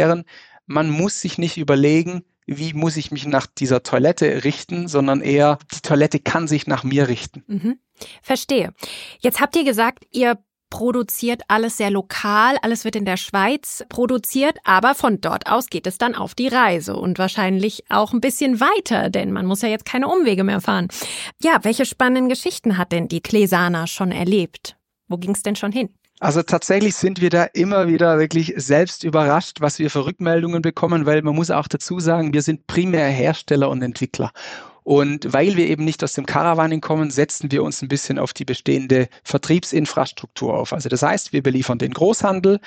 man 0.67 0.91
muss 0.91 1.21
sich 1.21 1.39
nicht 1.39 1.59
überlegen, 1.59 2.23
wie 2.47 2.73
muss 2.75 2.97
ich 2.97 3.11
mich 3.11 3.27
nach 3.27 3.47
dieser 3.47 3.83
Toilette 3.83 4.45
richten, 4.45 4.89
sondern 4.89 5.21
eher, 5.21 5.59
die 5.75 5.81
Toilette 5.81 6.19
kann 6.19 6.49
sich 6.49 6.67
nach 6.67 6.85
mir 6.85 7.09
richten. 7.09 7.45
Mhm. 7.47 7.79
Verstehe. 8.23 8.75
Jetzt 9.21 9.41
habt 9.41 9.55
ihr 9.57 9.65
gesagt, 9.65 10.05
ihr 10.11 10.39
produziert 10.73 11.43
alles 11.49 11.77
sehr 11.77 11.91
lokal, 11.91 12.57
alles 12.63 12.85
wird 12.85 12.97
in 12.97 13.05
der 13.05 13.19
Schweiz 13.19 13.85
produziert, 13.91 14.57
aber 14.65 14.95
von 14.95 15.21
dort 15.21 15.47
aus 15.47 15.69
geht 15.69 15.87
es 15.87 15.99
dann 15.99 16.15
auf 16.15 16.35
die 16.35 16.49
Reise 16.49 16.97
und 16.97 17.19
wahrscheinlich 17.19 17.85
auch 17.91 18.15
ein 18.15 18.23
bisschen 18.23 18.59
weiter, 18.59 19.11
denn 19.11 19.33
man 19.33 19.45
muss 19.45 19.61
ja 19.61 19.69
jetzt 19.69 19.85
keine 19.85 20.09
Umwege 20.09 20.45
mehr 20.45 20.63
fahren. 20.63 20.89
Ja, 21.43 21.59
welche 21.63 21.85
spannenden 21.85 22.31
Geschichten 22.31 22.79
hat 22.79 22.91
denn 22.91 23.07
die 23.07 23.21
Klesana 23.21 23.87
schon 23.87 24.13
erlebt? 24.13 24.77
Wo 25.09 25.19
ging 25.19 25.33
es 25.33 25.43
denn 25.43 25.57
schon 25.57 25.73
hin? 25.73 25.91
Also 26.23 26.45
tatsächlich 26.45 26.95
sind 26.95 27.21
wir 27.21 27.31
da 27.31 27.43
immer 27.53 27.89
wieder 27.89 28.17
wirklich 28.21 28.55
selbst 28.57 29.03
überrascht, 29.03 29.61
was 29.61 29.81
wir 29.81 29.91
für 29.91 30.07
Rückmeldungen 30.07 30.63
bekommen, 30.63 31.05
weil 31.05 31.21
man 31.23 31.35
muss 31.35 31.51
auch 31.51 31.67
dazu 31.67 31.99
sagen, 31.99 32.33
wir 32.33 32.43
sind 32.43 32.69
primär 32.69 33.09
Hersteller 33.09 33.69
und 33.69 33.83
Entwickler. 33.83 34.31
Und 34.85 35.33
weil 35.33 35.57
wir 35.57 35.69
eben 35.69 35.85
nicht 35.85 36.03
aus 36.03 36.15
dem 36.15 36.27
Caravaning 36.27 36.81
kommen, 36.81 37.11
setzen 37.11 37.53
wir 37.53 37.63
uns 37.63 37.83
ein 37.83 37.89
bisschen 37.89 38.19
auf 38.19 38.33
die 38.33 38.45
bestehende 38.45 39.09
Vertriebsinfrastruktur 39.25 40.55
auf. 40.55 40.73
Also 40.73 40.89
das 40.89 41.03
heißt, 41.03 41.33
wir 41.33 41.43
beliefern 41.43 41.79
den 41.79 41.93
Großhandel 41.93 42.61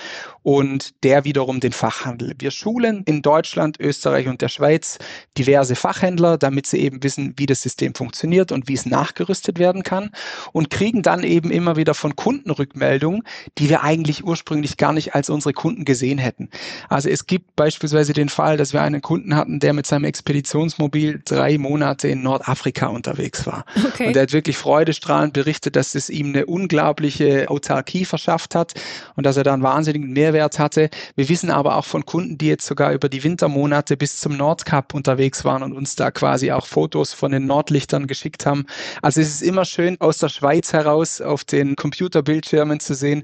und 0.43 1.03
der 1.03 1.25
wiederum 1.25 1.59
den 1.59 1.73
Fachhandel. 1.73 2.33
Wir 2.39 2.51
schulen 2.51 3.03
in 3.05 3.21
Deutschland, 3.21 3.79
Österreich 3.79 4.27
und 4.27 4.41
der 4.41 4.49
Schweiz 4.49 4.97
diverse 5.37 5.75
Fachhändler, 5.75 6.37
damit 6.37 6.67
sie 6.67 6.79
eben 6.79 7.03
wissen, 7.03 7.33
wie 7.37 7.45
das 7.45 7.61
System 7.61 7.93
funktioniert 7.95 8.51
und 8.51 8.67
wie 8.67 8.73
es 8.73 8.85
nachgerüstet 8.85 9.59
werden 9.59 9.83
kann 9.83 10.11
und 10.53 10.69
kriegen 10.69 11.01
dann 11.01 11.23
eben 11.23 11.51
immer 11.51 11.75
wieder 11.75 11.93
von 11.93 12.15
Kunden 12.15 12.51
Rückmeldungen, 12.51 13.23
die 13.57 13.69
wir 13.69 13.83
eigentlich 13.83 14.23
ursprünglich 14.23 14.77
gar 14.77 14.93
nicht 14.93 15.15
als 15.15 15.29
unsere 15.29 15.53
Kunden 15.53 15.85
gesehen 15.85 16.17
hätten. 16.17 16.49
Also 16.89 17.09
es 17.09 17.27
gibt 17.27 17.55
beispielsweise 17.55 18.13
den 18.13 18.29
Fall, 18.29 18.57
dass 18.57 18.73
wir 18.73 18.81
einen 18.81 19.01
Kunden 19.01 19.35
hatten, 19.35 19.59
der 19.59 19.73
mit 19.73 19.85
seinem 19.85 20.05
Expeditionsmobil 20.05 21.21
drei 21.25 21.57
Monate 21.57 22.04
Monate 22.05 22.07
in 22.07 22.23
Nordafrika 22.23 22.87
unterwegs 22.87 23.45
war. 23.45 23.65
Okay. 23.87 24.07
Und 24.07 24.15
er 24.15 24.23
hat 24.23 24.33
wirklich 24.33 24.57
freudestrahlend 24.57 25.33
berichtet, 25.33 25.75
dass 25.75 25.95
es 25.95 26.09
ihm 26.09 26.27
eine 26.27 26.45
unglaubliche 26.45 27.49
Autarkie 27.49 28.05
verschafft 28.05 28.55
hat 28.55 28.73
und 29.15 29.25
dass 29.25 29.37
er 29.37 29.43
da 29.43 29.53
einen 29.53 29.63
wahnsinnigen 29.63 30.11
Mehrwert 30.11 30.59
hatte. 30.59 30.89
Wir 31.15 31.29
wissen 31.29 31.49
aber 31.49 31.77
auch 31.77 31.85
von 31.85 32.05
Kunden, 32.05 32.37
die 32.37 32.47
jetzt 32.47 32.65
sogar 32.65 32.93
über 32.93 33.09
die 33.09 33.23
Wintermonate 33.23 33.97
bis 33.97 34.19
zum 34.19 34.37
Nordkap 34.37 34.93
unterwegs 34.93 35.45
waren 35.45 35.63
und 35.63 35.73
uns 35.73 35.95
da 35.95 36.11
quasi 36.11 36.51
auch 36.51 36.65
Fotos 36.65 37.13
von 37.13 37.31
den 37.31 37.45
Nordlichtern 37.45 38.07
geschickt 38.07 38.45
haben. 38.45 38.65
Also 39.01 39.21
es 39.21 39.29
ist 39.29 39.41
immer 39.41 39.65
schön 39.65 39.99
aus 39.99 40.19
der 40.19 40.29
Schweiz 40.29 40.73
heraus 40.73 41.21
auf 41.21 41.43
den 41.43 41.75
Computerbildschirmen 41.75 42.79
zu 42.79 42.93
sehen, 42.93 43.23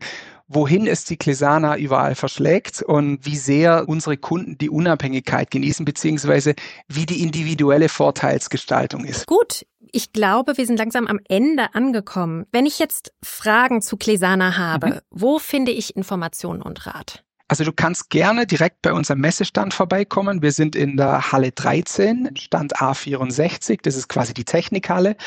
wohin 0.53 0.87
es 0.87 1.05
die 1.05 1.17
Klesana 1.17 1.77
überall 1.77 2.15
verschlägt 2.15 2.81
und 2.81 3.25
wie 3.25 3.37
sehr 3.37 3.87
unsere 3.87 4.17
Kunden 4.17 4.57
die 4.57 4.69
Unabhängigkeit 4.69 5.51
genießen, 5.51 5.85
beziehungsweise 5.85 6.55
wie 6.87 7.05
die 7.05 7.21
individuelle 7.21 7.89
Vorteilsgestaltung 7.89 9.05
ist. 9.05 9.27
Gut, 9.27 9.65
ich 9.91 10.13
glaube, 10.13 10.57
wir 10.57 10.65
sind 10.65 10.77
langsam 10.77 11.07
am 11.07 11.19
Ende 11.27 11.73
angekommen. 11.73 12.45
Wenn 12.51 12.65
ich 12.65 12.79
jetzt 12.79 13.13
Fragen 13.23 13.81
zu 13.81 13.97
Klesana 13.97 14.57
habe, 14.57 14.87
mhm. 14.87 14.99
wo 15.09 15.39
finde 15.39 15.71
ich 15.71 15.95
Informationen 15.95 16.61
und 16.61 16.85
Rat? 16.85 17.23
Also 17.51 17.65
du 17.65 17.73
kannst 17.73 18.09
gerne 18.09 18.47
direkt 18.47 18.81
bei 18.81 18.93
unserem 18.93 19.19
Messestand 19.19 19.73
vorbeikommen. 19.73 20.41
Wir 20.41 20.53
sind 20.53 20.73
in 20.73 20.95
der 20.95 21.33
Halle 21.33 21.51
13, 21.51 22.29
Stand 22.37 22.77
A64. 22.77 23.79
Das 23.83 23.97
ist 23.97 24.07
quasi 24.07 24.33
die 24.33 24.45
Technikhalle. 24.45 25.17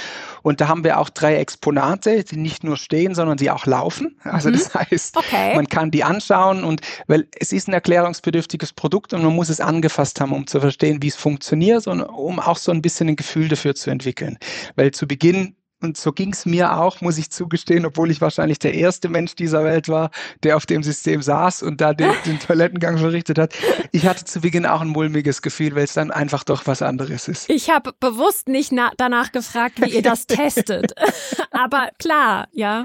Und 0.40 0.62
da 0.62 0.68
haben 0.68 0.84
wir 0.84 1.00
auch 1.00 1.10
drei 1.10 1.36
Exponate, 1.36 2.24
die 2.24 2.38
nicht 2.38 2.64
nur 2.64 2.78
stehen, 2.78 3.14
sondern 3.14 3.36
die 3.36 3.50
auch 3.50 3.66
laufen. 3.66 4.18
Also 4.22 4.48
mhm. 4.48 4.54
das 4.54 4.74
heißt, 4.74 5.18
okay. 5.18 5.54
man 5.54 5.66
kann 5.66 5.90
die 5.90 6.02
anschauen 6.02 6.64
und 6.64 6.80
weil 7.08 7.28
es 7.38 7.52
ist 7.52 7.68
ein 7.68 7.74
erklärungsbedürftiges 7.74 8.72
Produkt 8.72 9.12
und 9.12 9.22
man 9.22 9.34
muss 9.34 9.50
es 9.50 9.60
angefasst 9.60 10.18
haben, 10.18 10.32
um 10.32 10.46
zu 10.46 10.60
verstehen, 10.60 11.02
wie 11.02 11.08
es 11.08 11.16
funktioniert 11.16 11.86
und 11.86 12.00
um 12.00 12.40
auch 12.40 12.56
so 12.56 12.72
ein 12.72 12.80
bisschen 12.80 13.10
ein 13.10 13.16
Gefühl 13.16 13.48
dafür 13.48 13.74
zu 13.74 13.90
entwickeln. 13.90 14.38
Weil 14.76 14.92
zu 14.92 15.06
Beginn 15.06 15.56
und 15.84 15.96
so 15.96 16.12
ging 16.12 16.32
es 16.32 16.46
mir 16.46 16.76
auch, 16.76 17.00
muss 17.00 17.18
ich 17.18 17.30
zugestehen, 17.30 17.86
obwohl 17.86 18.10
ich 18.10 18.20
wahrscheinlich 18.20 18.58
der 18.58 18.74
erste 18.74 19.08
Mensch 19.08 19.34
dieser 19.36 19.64
Welt 19.64 19.88
war, 19.88 20.10
der 20.42 20.56
auf 20.56 20.66
dem 20.66 20.82
System 20.82 21.22
saß 21.22 21.62
und 21.62 21.80
da 21.80 21.92
den, 21.92 22.10
den 22.26 22.40
Toilettengang 22.40 22.98
verrichtet 22.98 23.38
hat. 23.38 23.54
Ich 23.92 24.06
hatte 24.06 24.24
zu 24.24 24.40
Beginn 24.40 24.66
auch 24.66 24.80
ein 24.80 24.88
mulmiges 24.88 25.42
Gefühl, 25.42 25.74
weil 25.74 25.84
es 25.84 25.92
dann 25.92 26.10
einfach 26.10 26.42
doch 26.44 26.66
was 26.66 26.82
anderes 26.82 27.28
ist. 27.28 27.48
Ich 27.50 27.70
habe 27.70 27.92
bewusst 28.00 28.48
nicht 28.48 28.72
danach 28.96 29.30
gefragt, 29.30 29.80
wie 29.80 29.90
ihr 29.90 30.02
das 30.02 30.26
testet. 30.26 30.94
Aber 31.50 31.90
klar, 31.98 32.48
ja. 32.52 32.84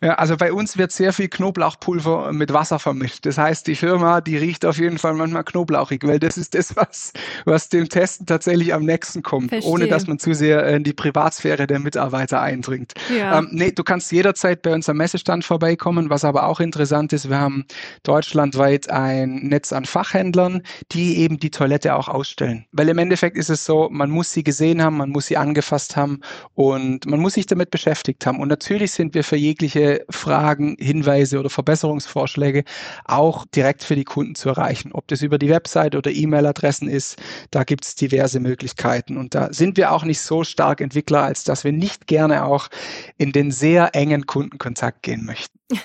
Ja, 0.00 0.14
also 0.16 0.36
bei 0.36 0.52
uns 0.52 0.76
wird 0.76 0.92
sehr 0.92 1.14
viel 1.14 1.28
Knoblauchpulver 1.28 2.32
mit 2.32 2.52
Wasser 2.52 2.78
vermischt. 2.78 3.24
Das 3.24 3.38
heißt, 3.38 3.66
die 3.66 3.74
Firma, 3.74 4.20
die 4.20 4.36
riecht 4.36 4.66
auf 4.66 4.76
jeden 4.76 4.98
Fall 4.98 5.14
manchmal 5.14 5.44
knoblauchig, 5.44 6.02
weil 6.04 6.18
das 6.18 6.36
ist 6.36 6.54
das, 6.54 6.76
was, 6.76 7.14
was 7.46 7.70
dem 7.70 7.88
Testen 7.88 8.26
tatsächlich 8.26 8.74
am 8.74 8.84
nächsten 8.84 9.22
kommt, 9.22 9.48
Verstehe. 9.48 9.72
ohne 9.72 9.88
dass 9.88 10.06
man 10.06 10.18
zu 10.18 10.34
sehr 10.34 10.66
in 10.66 10.84
die 10.84 10.92
Privatsphäre 10.92 11.66
der 11.66 11.78
Mitarbeiter 11.78 12.33
weiter 12.34 12.42
eindringt. 12.42 12.94
Ja. 13.16 13.38
Ähm, 13.38 13.48
nee, 13.52 13.70
du 13.70 13.82
kannst 13.82 14.12
jederzeit 14.12 14.62
bei 14.62 14.74
unserem 14.74 14.98
Messestand 14.98 15.44
vorbeikommen. 15.44 16.10
Was 16.10 16.24
aber 16.24 16.46
auch 16.46 16.60
interessant 16.60 17.12
ist, 17.12 17.28
wir 17.28 17.38
haben 17.38 17.64
deutschlandweit 18.02 18.90
ein 18.90 19.36
Netz 19.36 19.72
an 19.72 19.84
Fachhändlern, 19.84 20.62
die 20.92 21.18
eben 21.18 21.38
die 21.38 21.50
Toilette 21.50 21.94
auch 21.94 22.08
ausstellen. 22.08 22.66
Weil 22.72 22.88
im 22.88 22.98
Endeffekt 22.98 23.36
ist 23.36 23.50
es 23.50 23.64
so, 23.64 23.88
man 23.90 24.10
muss 24.10 24.32
sie 24.32 24.42
gesehen 24.42 24.82
haben, 24.82 24.96
man 24.96 25.10
muss 25.10 25.26
sie 25.26 25.36
angefasst 25.36 25.96
haben 25.96 26.20
und 26.54 27.06
man 27.06 27.20
muss 27.20 27.34
sich 27.34 27.46
damit 27.46 27.70
beschäftigt 27.70 28.26
haben. 28.26 28.40
Und 28.40 28.48
natürlich 28.48 28.92
sind 28.92 29.14
wir 29.14 29.24
für 29.24 29.36
jegliche 29.36 30.04
Fragen, 30.10 30.76
Hinweise 30.78 31.38
oder 31.38 31.50
Verbesserungsvorschläge 31.50 32.64
auch 33.04 33.46
direkt 33.54 33.84
für 33.84 33.96
die 33.96 34.04
Kunden 34.04 34.34
zu 34.34 34.48
erreichen. 34.48 34.92
Ob 34.92 35.08
das 35.08 35.22
über 35.22 35.38
die 35.38 35.48
Website 35.48 35.94
oder 35.94 36.10
E-Mail-Adressen 36.10 36.88
ist, 36.88 37.16
da 37.50 37.64
gibt 37.64 37.84
es 37.84 37.94
diverse 37.94 38.40
Möglichkeiten. 38.40 39.16
Und 39.16 39.34
da 39.34 39.52
sind 39.52 39.76
wir 39.76 39.92
auch 39.92 40.04
nicht 40.04 40.20
so 40.20 40.44
stark 40.44 40.80
Entwickler, 40.80 41.22
als 41.22 41.44
dass 41.44 41.64
wir 41.64 41.72
nicht 41.72 42.06
gerne 42.06 42.23
auch 42.32 42.68
in 43.16 43.32
den 43.32 43.50
sehr 43.50 43.94
engen 43.94 44.26
Kundenkontakt 44.26 45.02
gehen 45.02 45.24
möchten. 45.24 45.58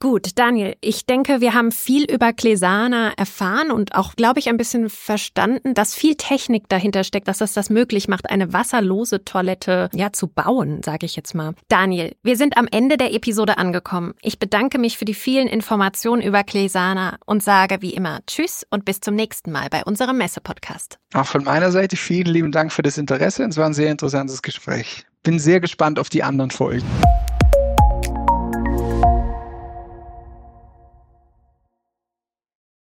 Gut, 0.00 0.38
Daniel, 0.38 0.76
ich 0.80 1.06
denke, 1.06 1.40
wir 1.40 1.54
haben 1.54 1.72
viel 1.72 2.04
über 2.08 2.32
Klesana 2.32 3.14
erfahren 3.16 3.72
und 3.72 3.96
auch, 3.96 4.14
glaube 4.14 4.38
ich, 4.38 4.48
ein 4.48 4.56
bisschen 4.56 4.90
verstanden, 4.90 5.74
dass 5.74 5.92
viel 5.92 6.14
Technik 6.14 6.68
dahinter 6.68 7.02
steckt, 7.02 7.26
dass 7.26 7.38
das 7.38 7.52
das 7.52 7.68
möglich 7.68 8.06
macht, 8.06 8.30
eine 8.30 8.52
wasserlose 8.52 9.24
Toilette 9.24 9.90
ja 9.92 10.12
zu 10.12 10.28
bauen, 10.28 10.84
sage 10.84 11.04
ich 11.04 11.16
jetzt 11.16 11.34
mal. 11.34 11.54
Daniel, 11.66 12.14
wir 12.22 12.36
sind 12.36 12.56
am 12.56 12.68
Ende 12.70 12.96
der 12.96 13.12
Episode 13.12 13.58
angekommen. 13.58 14.14
Ich 14.22 14.38
bedanke 14.38 14.78
mich 14.78 14.98
für 14.98 15.04
die 15.04 15.14
vielen 15.14 15.48
Informationen 15.48 16.22
über 16.22 16.44
Klesana 16.44 17.16
und 17.26 17.42
sage 17.42 17.78
wie 17.80 17.92
immer 17.92 18.20
Tschüss 18.28 18.64
und 18.70 18.84
bis 18.84 19.00
zum 19.00 19.16
nächsten 19.16 19.50
Mal 19.50 19.68
bei 19.68 19.82
unserem 19.82 20.18
Messe-Podcast. 20.18 21.00
Auch 21.12 21.26
von 21.26 21.42
meiner 21.42 21.72
Seite 21.72 21.96
vielen 21.96 22.28
lieben 22.28 22.52
Dank 22.52 22.72
für 22.72 22.82
das 22.82 22.98
Interesse. 22.98 23.42
Es 23.42 23.56
war 23.56 23.66
ein 23.66 23.74
sehr 23.74 23.90
interessantes 23.90 24.42
Gespräch. 24.42 25.06
Bin 25.24 25.40
sehr 25.40 25.58
gespannt 25.58 25.98
auf 25.98 26.08
die 26.08 26.22
anderen 26.22 26.52
Folgen. 26.52 26.86